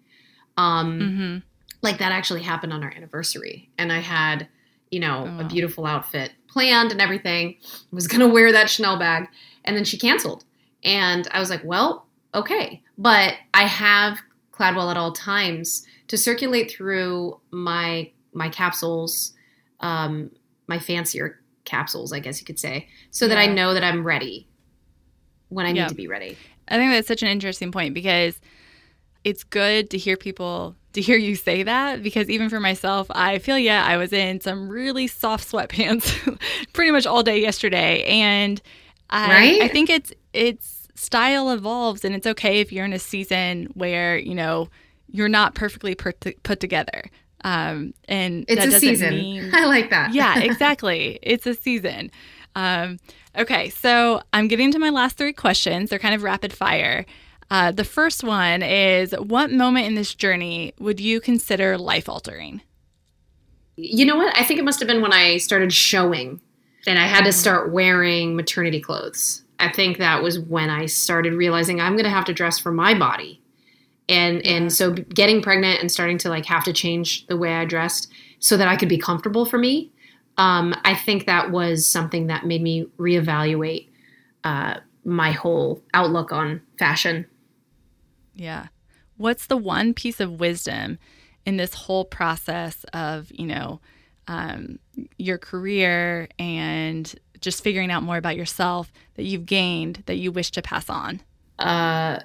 Um, 0.57 1.01
mm-hmm. 1.01 1.39
Like 1.83 1.99
that 1.99 2.11
actually 2.13 2.43
happened 2.43 2.73
on 2.73 2.83
our 2.83 2.91
anniversary. 2.91 3.71
And 3.79 3.93
I 3.93 4.01
had, 4.01 4.49
you 4.91 4.99
know, 4.99 5.33
oh. 5.39 5.45
a 5.45 5.49
beautiful 5.49 5.87
outfit 5.87 6.33
planned 6.49 6.91
and 6.91 7.01
everything. 7.01 7.57
I 7.63 7.95
was 7.95 8.09
going 8.09 8.21
to 8.21 8.29
wear 8.29 8.51
that 8.53 8.71
Chanel 8.71 8.99
bag 8.99 9.29
and 9.65 9.77
then 9.77 9.85
she 9.85 9.99
canceled. 9.99 10.45
And 10.83 11.29
I 11.31 11.41
was 11.41 11.51
like, 11.51 11.63
well, 11.65 12.07
okay. 12.35 12.83
But 12.99 13.35
I 13.53 13.65
have 13.65 14.21
Cladwell 14.53 14.91
at 14.91 14.97
all 14.97 15.13
times 15.13 15.85
to 16.09 16.17
circulate 16.17 16.71
through 16.71 17.41
my 17.51 18.11
my 18.33 18.49
capsules, 18.49 19.33
um, 19.81 20.31
my 20.67 20.79
fancier 20.79 21.41
capsules, 21.65 22.13
I 22.13 22.19
guess 22.19 22.41
you 22.41 22.45
could 22.45 22.59
say, 22.59 22.89
so 23.11 23.29
that 23.29 23.39
I 23.39 23.47
know 23.47 23.75
that 23.75 23.85
I'm 23.85 24.05
ready 24.05 24.49
when 25.49 25.67
I 25.67 25.73
need 25.73 25.89
to 25.89 25.95
be 25.95 26.09
ready. 26.09 26.37
I 26.69 26.77
think 26.77 26.93
that's 26.93 27.07
such 27.07 27.23
an 27.23 27.29
interesting 27.29 27.71
point 27.71 27.95
because 27.95 28.41
it's 29.23 29.45
good 29.45 29.91
to 29.91 29.99
hear 29.99 30.17
people 30.17 30.77
to 30.93 31.01
hear 31.01 31.17
you 31.17 31.35
say 31.35 31.63
that 31.63 32.03
because 32.03 32.31
even 32.31 32.49
for 32.49 32.61
myself, 32.61 33.07
I 33.11 33.39
feel 33.39 33.59
yeah, 33.59 33.85
I 33.85 33.97
was 33.97 34.13
in 34.13 34.41
some 34.41 34.69
really 34.69 35.07
soft 35.07 35.51
sweatpants 35.51 36.39
pretty 36.73 36.91
much 36.91 37.07
all 37.07 37.23
day 37.23 37.41
yesterday, 37.41 38.05
and 38.05 38.61
I 39.11 39.29
right? 39.29 39.63
I 39.63 39.69
think 39.69 39.91
it's 39.91 40.13
it's 40.33 40.89
style 40.95 41.51
evolves 41.51 42.05
and 42.05 42.15
it's 42.15 42.27
okay 42.27 42.61
if 42.61 42.73
you're 42.73 42.85
in 42.85 42.93
a 42.93 42.99
season 42.99 43.67
where 43.75 44.17
you 44.17 44.35
know 44.35 44.69
you're 45.09 45.29
not 45.29 45.55
perfectly 45.55 45.95
put, 45.95 46.25
put 46.45 46.61
together 46.61 47.05
um, 47.45 47.93
and 48.09 48.45
it's 48.49 48.61
that 48.61 48.69
a 48.69 48.71
doesn't 48.71 48.81
season 48.81 49.15
mean 49.15 49.51
i 49.55 49.65
like 49.65 49.91
that 49.91 50.15
yeah 50.15 50.39
exactly 50.51 51.19
it's 51.23 51.47
a 51.47 51.55
season 51.55 52.11
Um, 52.57 52.99
okay, 53.37 53.69
so 53.71 54.23
I'm 54.33 54.47
getting 54.49 54.71
to 54.73 54.79
my 54.79 54.91
last 54.91 55.17
three 55.17 55.33
questions. 55.33 55.91
They're 55.91 55.99
kind 55.99 56.15
of 56.15 56.23
rapid 56.23 56.53
fire. 56.53 57.05
Uh, 57.51 57.73
the 57.73 57.85
first 57.85 58.23
one 58.23 58.63
is 58.63 59.13
What 59.19 59.51
moment 59.51 59.87
in 59.87 59.97
this 59.97 60.15
journey 60.15 60.73
would 60.79 61.01
you 61.01 61.21
consider 61.21 61.77
life 61.77 62.09
altering? 62.09 62.63
You 63.77 64.07
know 64.07 64.17
what? 64.17 64.37
I 64.39 64.45
think 64.45 64.61
it 64.61 64.65
must 64.65 64.79
have 64.79 64.87
been 64.87 65.03
when 65.03 65.13
I 65.13 65.39
started 65.39 65.73
showing 65.73 66.41
and 66.87 66.99
I 66.99 67.07
had 67.07 67.25
to 67.25 67.33
start 67.33 67.73
wearing 67.73 68.37
maternity 68.37 68.81
clothes. 68.81 69.43
I 69.59 69.71
think 69.71 69.99
that 69.99 70.23
was 70.23 70.39
when 70.39 70.69
I 70.71 70.87
started 70.87 71.35
realizing 71.35 71.81
I'm 71.81 71.95
going 71.95 72.05
to 72.05 72.11
have 72.11 72.25
to 72.27 72.35
dress 72.35 72.59
for 72.59 72.73
my 72.73 72.99
body. 72.99 73.41
And 74.09 74.45
and 74.45 74.73
so 74.73 74.93
getting 74.93 75.41
pregnant 75.41 75.81
and 75.81 75.91
starting 75.91 76.19
to 76.19 76.29
like 76.29 76.45
have 76.47 76.65
to 76.65 76.73
change 76.73 77.27
the 77.27 77.37
way 77.37 77.55
I 77.55 77.65
dressed 77.65 78.13
so 78.39 78.57
that 78.57 78.69
I 78.69 78.77
could 78.77 78.89
be 78.89 78.99
comfortable 78.99 79.47
for 79.47 79.57
me. 79.57 79.91
Um, 80.37 80.75
I 80.85 80.95
think 80.95 81.27
that 81.27 81.51
was 81.51 81.87
something 81.87 82.27
that 82.27 82.45
made 82.45 82.61
me 82.61 82.87
reevaluate 82.99 83.89
uh, 84.43 84.81
my 85.05 85.31
whole 85.33 85.83
outlook 85.95 86.33
on 86.33 86.61
fashion. 86.79 87.27
Yeah. 88.35 88.67
What's 89.17 89.47
the 89.47 89.57
one 89.57 89.95
piece 89.95 90.21
of 90.21 90.41
wisdom 90.41 90.99
in 91.47 91.57
this 91.57 91.75
whole 91.75 92.05
process 92.05 92.85
of, 92.93 93.31
you 93.33 93.47
know, 93.47 93.81
um, 94.29 94.79
your 95.19 95.39
career 95.39 96.29
and 96.39 97.13
just 97.41 97.63
figuring 97.63 97.91
out 97.91 98.03
more 98.03 98.17
about 98.17 98.37
yourself 98.37 98.91
that 99.15 99.25
you've 99.25 99.47
gained 99.47 100.03
that 100.07 100.17
you 100.17 100.33
wish 100.33 100.51
to 100.53 100.63
pass 100.63 100.89
on? 100.89 101.21
Uh, 101.59 102.19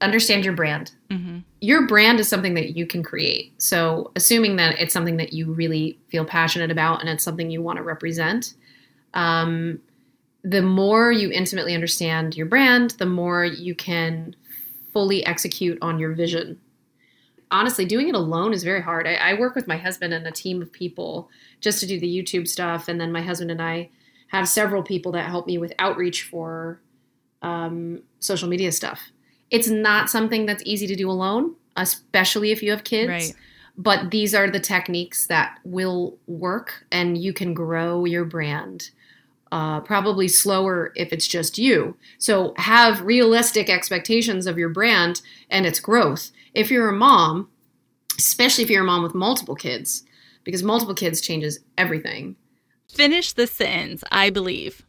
understand 0.00 0.44
your 0.44 0.54
brand. 0.54 0.92
Mm-hmm. 1.10 1.38
Your 1.60 1.86
brand 1.86 2.20
is 2.20 2.28
something 2.28 2.54
that 2.54 2.76
you 2.76 2.86
can 2.86 3.02
create. 3.02 3.60
So, 3.60 4.12
assuming 4.14 4.56
that 4.56 4.78
it's 4.78 4.92
something 4.92 5.16
that 5.16 5.32
you 5.32 5.52
really 5.52 5.98
feel 6.08 6.24
passionate 6.24 6.70
about 6.70 7.00
and 7.00 7.08
it's 7.08 7.24
something 7.24 7.50
you 7.50 7.62
want 7.62 7.78
to 7.78 7.82
represent, 7.82 8.54
um, 9.14 9.80
the 10.44 10.62
more 10.62 11.10
you 11.10 11.30
intimately 11.30 11.74
understand 11.74 12.36
your 12.36 12.46
brand, 12.46 12.90
the 12.98 13.06
more 13.06 13.44
you 13.44 13.74
can 13.74 14.36
fully 14.92 15.26
execute 15.26 15.78
on 15.82 15.98
your 15.98 16.12
vision. 16.12 16.60
Honestly, 17.50 17.84
doing 17.84 18.08
it 18.08 18.14
alone 18.14 18.52
is 18.52 18.62
very 18.62 18.82
hard. 18.82 19.06
I, 19.06 19.14
I 19.14 19.34
work 19.34 19.54
with 19.54 19.66
my 19.66 19.76
husband 19.76 20.12
and 20.12 20.26
a 20.26 20.30
team 20.30 20.62
of 20.62 20.70
people 20.72 21.28
just 21.60 21.80
to 21.80 21.86
do 21.86 21.98
the 21.98 22.06
YouTube 22.06 22.46
stuff, 22.48 22.88
and 22.88 23.00
then 23.00 23.12
my 23.12 23.22
husband 23.22 23.50
and 23.50 23.62
I 23.62 23.90
have 24.28 24.48
several 24.48 24.82
people 24.82 25.12
that 25.12 25.28
help 25.28 25.46
me 25.46 25.58
with 25.58 25.72
outreach 25.78 26.24
for 26.24 26.80
um, 27.42 28.02
social 28.18 28.48
media 28.48 28.72
stuff. 28.72 29.00
It's 29.50 29.68
not 29.68 30.10
something 30.10 30.46
that's 30.46 30.62
easy 30.66 30.86
to 30.88 30.96
do 30.96 31.08
alone, 31.10 31.54
especially 31.76 32.50
if 32.50 32.62
you 32.62 32.70
have 32.70 32.84
kids. 32.84 33.08
Right. 33.08 33.34
But 33.78 34.10
these 34.10 34.34
are 34.34 34.50
the 34.50 34.60
techniques 34.60 35.26
that 35.26 35.58
will 35.64 36.18
work, 36.26 36.86
and 36.90 37.18
you 37.18 37.32
can 37.32 37.52
grow 37.54 38.04
your 38.04 38.24
brand. 38.24 38.90
Uh, 39.52 39.80
probably 39.80 40.26
slower 40.26 40.92
if 40.96 41.12
it's 41.12 41.28
just 41.28 41.56
you. 41.56 41.96
So 42.18 42.52
have 42.56 43.02
realistic 43.02 43.70
expectations 43.70 44.46
of 44.46 44.58
your 44.58 44.70
brand 44.70 45.20
and 45.50 45.66
its 45.66 45.78
growth. 45.78 46.32
If 46.52 46.70
you're 46.70 46.88
a 46.88 46.92
mom, 46.92 47.48
especially 48.18 48.64
if 48.64 48.70
you're 48.70 48.82
a 48.82 48.86
mom 48.86 49.02
with 49.02 49.14
multiple 49.14 49.54
kids, 49.54 50.02
because 50.46 50.62
multiple 50.62 50.94
kids 50.94 51.20
changes 51.20 51.58
everything. 51.76 52.36
Finish 52.88 53.34
the 53.34 53.46
sentence. 53.46 54.02
I 54.10 54.30
believe. 54.30 54.86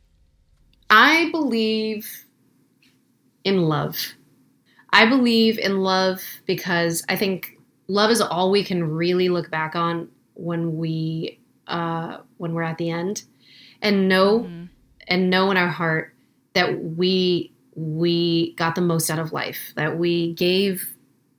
I 0.90 1.30
believe 1.34 2.08
in 3.44 3.64
love. 3.64 3.98
I 4.94 5.06
believe 5.10 5.60
in 5.60 5.80
love 5.82 6.22
because 6.46 7.04
I 7.10 7.18
think 7.18 7.58
love 7.88 8.12
is 8.12 8.22
all 8.22 8.52
we 8.52 8.64
can 8.64 8.84
really 8.84 9.28
look 9.28 9.52
back 9.52 9.76
on 9.76 10.08
when 10.36 10.78
we 10.78 11.42
uh, 11.68 12.20
when 12.38 12.54
we're 12.54 12.64
at 12.64 12.78
the 12.78 12.90
end, 12.90 13.24
and 13.82 14.08
know 14.08 14.42
Mm-hmm. 14.42 14.66
and 15.10 15.30
know 15.30 15.52
in 15.52 15.58
our 15.58 15.68
heart 15.68 16.14
that 16.54 16.82
we 16.82 17.52
we 17.76 18.54
got 18.56 18.76
the 18.76 18.82
most 18.82 19.10
out 19.10 19.20
of 19.20 19.34
life, 19.34 19.74
that 19.76 19.98
we 19.98 20.34
gave 20.34 20.94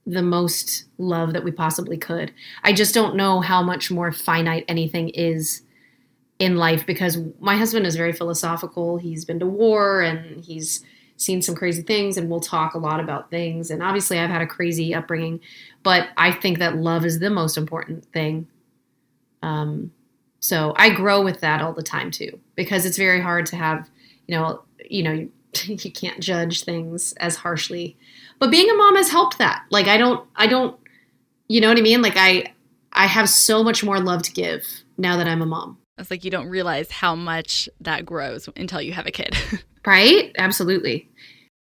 the 0.09 0.23
most 0.23 0.87
love 0.97 1.35
that 1.35 1.44
we 1.44 1.51
possibly 1.51 1.99
could. 1.99 2.33
I 2.64 2.73
just 2.73 2.94
don't 2.94 3.14
know 3.14 3.40
how 3.40 3.62
much 3.62 3.90
more 3.90 4.11
finite 4.11 4.64
anything 4.66 5.11
is 5.11 5.62
in 6.38 6.57
life 6.57 6.87
because 6.87 7.18
my 7.40 7.57
husband 7.57 7.87
is 7.87 7.94
very 7.94 8.14
philosophical. 8.14 8.97
He's 8.97 9.27
been 9.27 9.38
to 9.40 9.47
war 9.47 10.01
and 10.01 10.42
he's 10.42 10.83
seen 11.18 11.42
some 11.42 11.55
crazy 11.55 11.83
things 11.83 12.16
and 12.16 12.31
we'll 12.31 12.40
talk 12.40 12.73
a 12.73 12.79
lot 12.79 13.01
about 13.01 13.31
things. 13.31 13.71
And 13.71 13.83
obviously 13.83 14.18
I've 14.18 14.31
had 14.31 14.40
a 14.40 14.47
crazy 14.47 14.94
upbringing, 14.94 15.40
but 15.83 16.09
I 16.16 16.33
think 16.33 16.59
that 16.59 16.77
love 16.77 17.05
is 17.05 17.18
the 17.18 17.29
most 17.29 17.59
important 17.59 18.07
thing. 18.07 18.47
Um, 19.42 19.92
so 20.40 20.73
I 20.77 20.90
grow 20.90 21.23
with 21.23 21.40
that 21.40 21.61
all 21.61 21.75
the 21.75 21.83
time 21.83 22.11
too, 22.11 22.40
because 22.55 22.87
it's 22.87 22.97
very 22.97 23.21
hard 23.21 23.44
to 23.47 23.57
have, 23.57 23.90
you 24.27 24.37
know, 24.37 24.62
you 24.88 25.03
know, 25.03 25.29
you, 25.64 25.92
can't 25.92 26.20
judge 26.20 26.64
things 26.64 27.12
as 27.14 27.37
harshly. 27.37 27.96
But 28.38 28.50
being 28.50 28.70
a 28.70 28.74
mom 28.74 28.96
has 28.96 29.11
helped 29.11 29.38
that. 29.38 29.64
Like 29.70 29.87
I 29.87 29.96
don't, 29.96 30.26
I 30.37 30.46
don't, 30.46 30.78
you 31.48 31.61
know 31.61 31.68
what 31.68 31.78
I 31.78 31.82
mean? 31.82 32.02
Like 32.02 32.16
I, 32.16 32.52
I 32.92 33.06
have 33.06 33.28
so 33.28 33.62
much 33.62 33.82
more 33.84 34.00
love 34.00 34.22
to 34.22 34.32
give 34.32 34.64
now 34.96 35.16
that 35.16 35.26
I'm 35.26 35.42
a 35.42 35.46
mom. 35.46 35.78
It's 35.98 36.11
like 36.11 36.24
you 36.24 36.30
don't 36.30 36.48
realize 36.48 36.90
how 36.90 37.14
much 37.14 37.68
that 37.80 38.06
grows 38.06 38.48
until 38.56 38.80
you 38.80 38.92
have 38.92 39.06
a 39.06 39.11
kid. 39.11 39.37
Right? 39.87 40.34
Absolutely. 40.37 41.08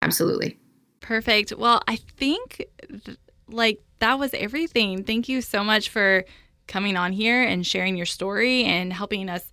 Absolutely. 0.02 0.58
Perfect. 1.02 1.52
Well, 1.58 1.82
I 1.86 1.98
think 1.98 2.66
th- 3.04 3.18
like 3.50 3.82
that 4.00 4.18
was 4.18 4.34
everything. 4.34 5.04
Thank 5.04 5.28
you 5.28 5.42
so 5.42 5.66
much 5.66 5.90
for 5.90 6.24
coming 6.68 6.96
on 6.96 7.12
here 7.12 7.44
and 7.44 7.68
sharing 7.68 7.98
your 7.98 8.06
story 8.06 8.64
and 8.64 8.94
helping 8.94 9.30
us 9.30 9.46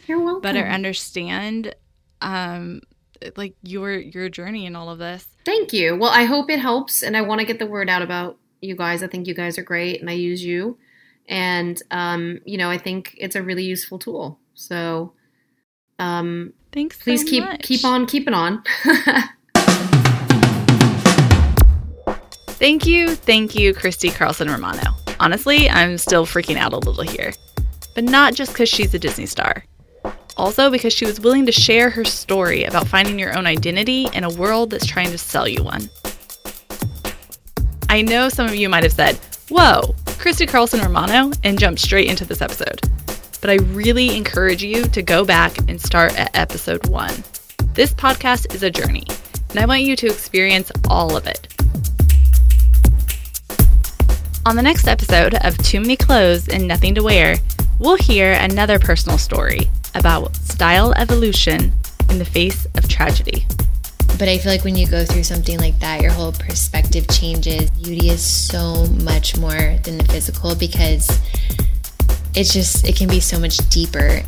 better 0.42 0.60
understand 0.64 1.74
um 2.20 2.80
like 3.36 3.54
your 3.62 3.92
your 3.92 4.28
journey 4.28 4.66
in 4.66 4.76
all 4.76 4.90
of 4.90 4.98
this. 4.98 5.26
Thank 5.44 5.72
you. 5.72 5.96
Well, 5.96 6.10
I 6.10 6.24
hope 6.24 6.50
it 6.50 6.58
helps, 6.58 7.02
and 7.02 7.16
I 7.16 7.22
want 7.22 7.40
to 7.40 7.46
get 7.46 7.58
the 7.58 7.66
word 7.66 7.88
out 7.88 8.02
about 8.02 8.38
you 8.60 8.76
guys. 8.76 9.02
I 9.02 9.06
think 9.06 9.26
you 9.26 9.34
guys 9.34 9.58
are 9.58 9.62
great, 9.62 10.00
and 10.00 10.08
I 10.08 10.14
use 10.14 10.44
you, 10.44 10.78
and 11.28 11.80
um, 11.90 12.40
you 12.44 12.58
know, 12.58 12.70
I 12.70 12.78
think 12.78 13.14
it's 13.18 13.36
a 13.36 13.42
really 13.42 13.64
useful 13.64 13.98
tool. 13.98 14.38
So, 14.54 15.12
um, 15.98 16.52
Thanks. 16.72 16.98
so 16.98 17.04
please 17.04 17.24
keep 17.24 17.44
much. 17.44 17.62
keep 17.62 17.84
on 17.84 18.06
keeping 18.06 18.34
on. 18.34 18.62
Thank 22.62 22.86
you, 22.86 23.16
thank 23.16 23.56
you, 23.56 23.74
Christy 23.74 24.08
Carlson 24.08 24.48
Romano. 24.48 24.92
Honestly, 25.18 25.68
I'm 25.68 25.98
still 25.98 26.24
freaking 26.24 26.56
out 26.56 26.72
a 26.72 26.78
little 26.78 27.02
here. 27.02 27.32
But 27.96 28.04
not 28.04 28.34
just 28.34 28.52
because 28.52 28.68
she's 28.68 28.94
a 28.94 29.00
Disney 29.00 29.26
star. 29.26 29.64
Also, 30.36 30.70
because 30.70 30.92
she 30.92 31.04
was 31.04 31.20
willing 31.20 31.46
to 31.46 31.52
share 31.52 31.90
her 31.90 32.04
story 32.04 32.64
about 32.64 32.88
finding 32.88 33.18
your 33.18 33.36
own 33.36 33.46
identity 33.46 34.08
in 34.14 34.24
a 34.24 34.30
world 34.30 34.70
that's 34.70 34.86
trying 34.86 35.10
to 35.10 35.18
sell 35.18 35.46
you 35.46 35.62
one. 35.62 35.90
I 37.88 38.00
know 38.00 38.30
some 38.30 38.46
of 38.46 38.54
you 38.54 38.68
might 38.68 38.84
have 38.84 38.92
said, 38.92 39.16
Whoa, 39.50 39.94
Christy 40.18 40.46
Carlson 40.46 40.80
Romano, 40.80 41.30
and 41.44 41.58
jumped 41.58 41.80
straight 41.80 42.08
into 42.08 42.24
this 42.24 42.40
episode. 42.40 42.80
But 43.42 43.50
I 43.50 43.56
really 43.74 44.16
encourage 44.16 44.62
you 44.62 44.84
to 44.84 45.02
go 45.02 45.24
back 45.24 45.58
and 45.68 45.78
start 45.80 46.18
at 46.18 46.34
episode 46.34 46.88
one. 46.88 47.12
This 47.74 47.92
podcast 47.92 48.54
is 48.54 48.62
a 48.62 48.70
journey, 48.70 49.04
and 49.50 49.58
I 49.58 49.66
want 49.66 49.82
you 49.82 49.96
to 49.96 50.06
experience 50.06 50.72
all 50.88 51.16
of 51.16 51.26
it. 51.26 51.48
On 54.46 54.56
the 54.56 54.62
next 54.62 54.88
episode 54.88 55.34
of 55.34 55.58
Too 55.58 55.80
Many 55.80 55.96
Clothes 55.96 56.48
and 56.48 56.66
Nothing 56.66 56.94
to 56.94 57.02
Wear, 57.02 57.36
we'll 57.78 57.96
hear 57.96 58.32
another 58.32 58.78
personal 58.78 59.18
story 59.18 59.68
about 59.94 60.34
style 60.36 60.92
evolution 60.94 61.72
in 62.10 62.18
the 62.18 62.24
face 62.24 62.66
of 62.76 62.88
tragedy. 62.88 63.46
But 64.18 64.28
I 64.28 64.38
feel 64.38 64.52
like 64.52 64.64
when 64.64 64.76
you 64.76 64.86
go 64.86 65.04
through 65.04 65.24
something 65.24 65.58
like 65.58 65.78
that, 65.80 66.00
your 66.00 66.12
whole 66.12 66.32
perspective 66.32 67.08
changes. 67.08 67.70
Beauty 67.70 68.10
is 68.10 68.22
so 68.22 68.86
much 69.04 69.36
more 69.36 69.78
than 69.82 69.98
the 69.98 70.04
physical 70.04 70.54
because 70.54 71.18
it's 72.34 72.52
just, 72.52 72.86
it 72.86 72.96
can 72.96 73.08
be 73.08 73.20
so 73.20 73.38
much 73.38 73.56
deeper 73.68 74.22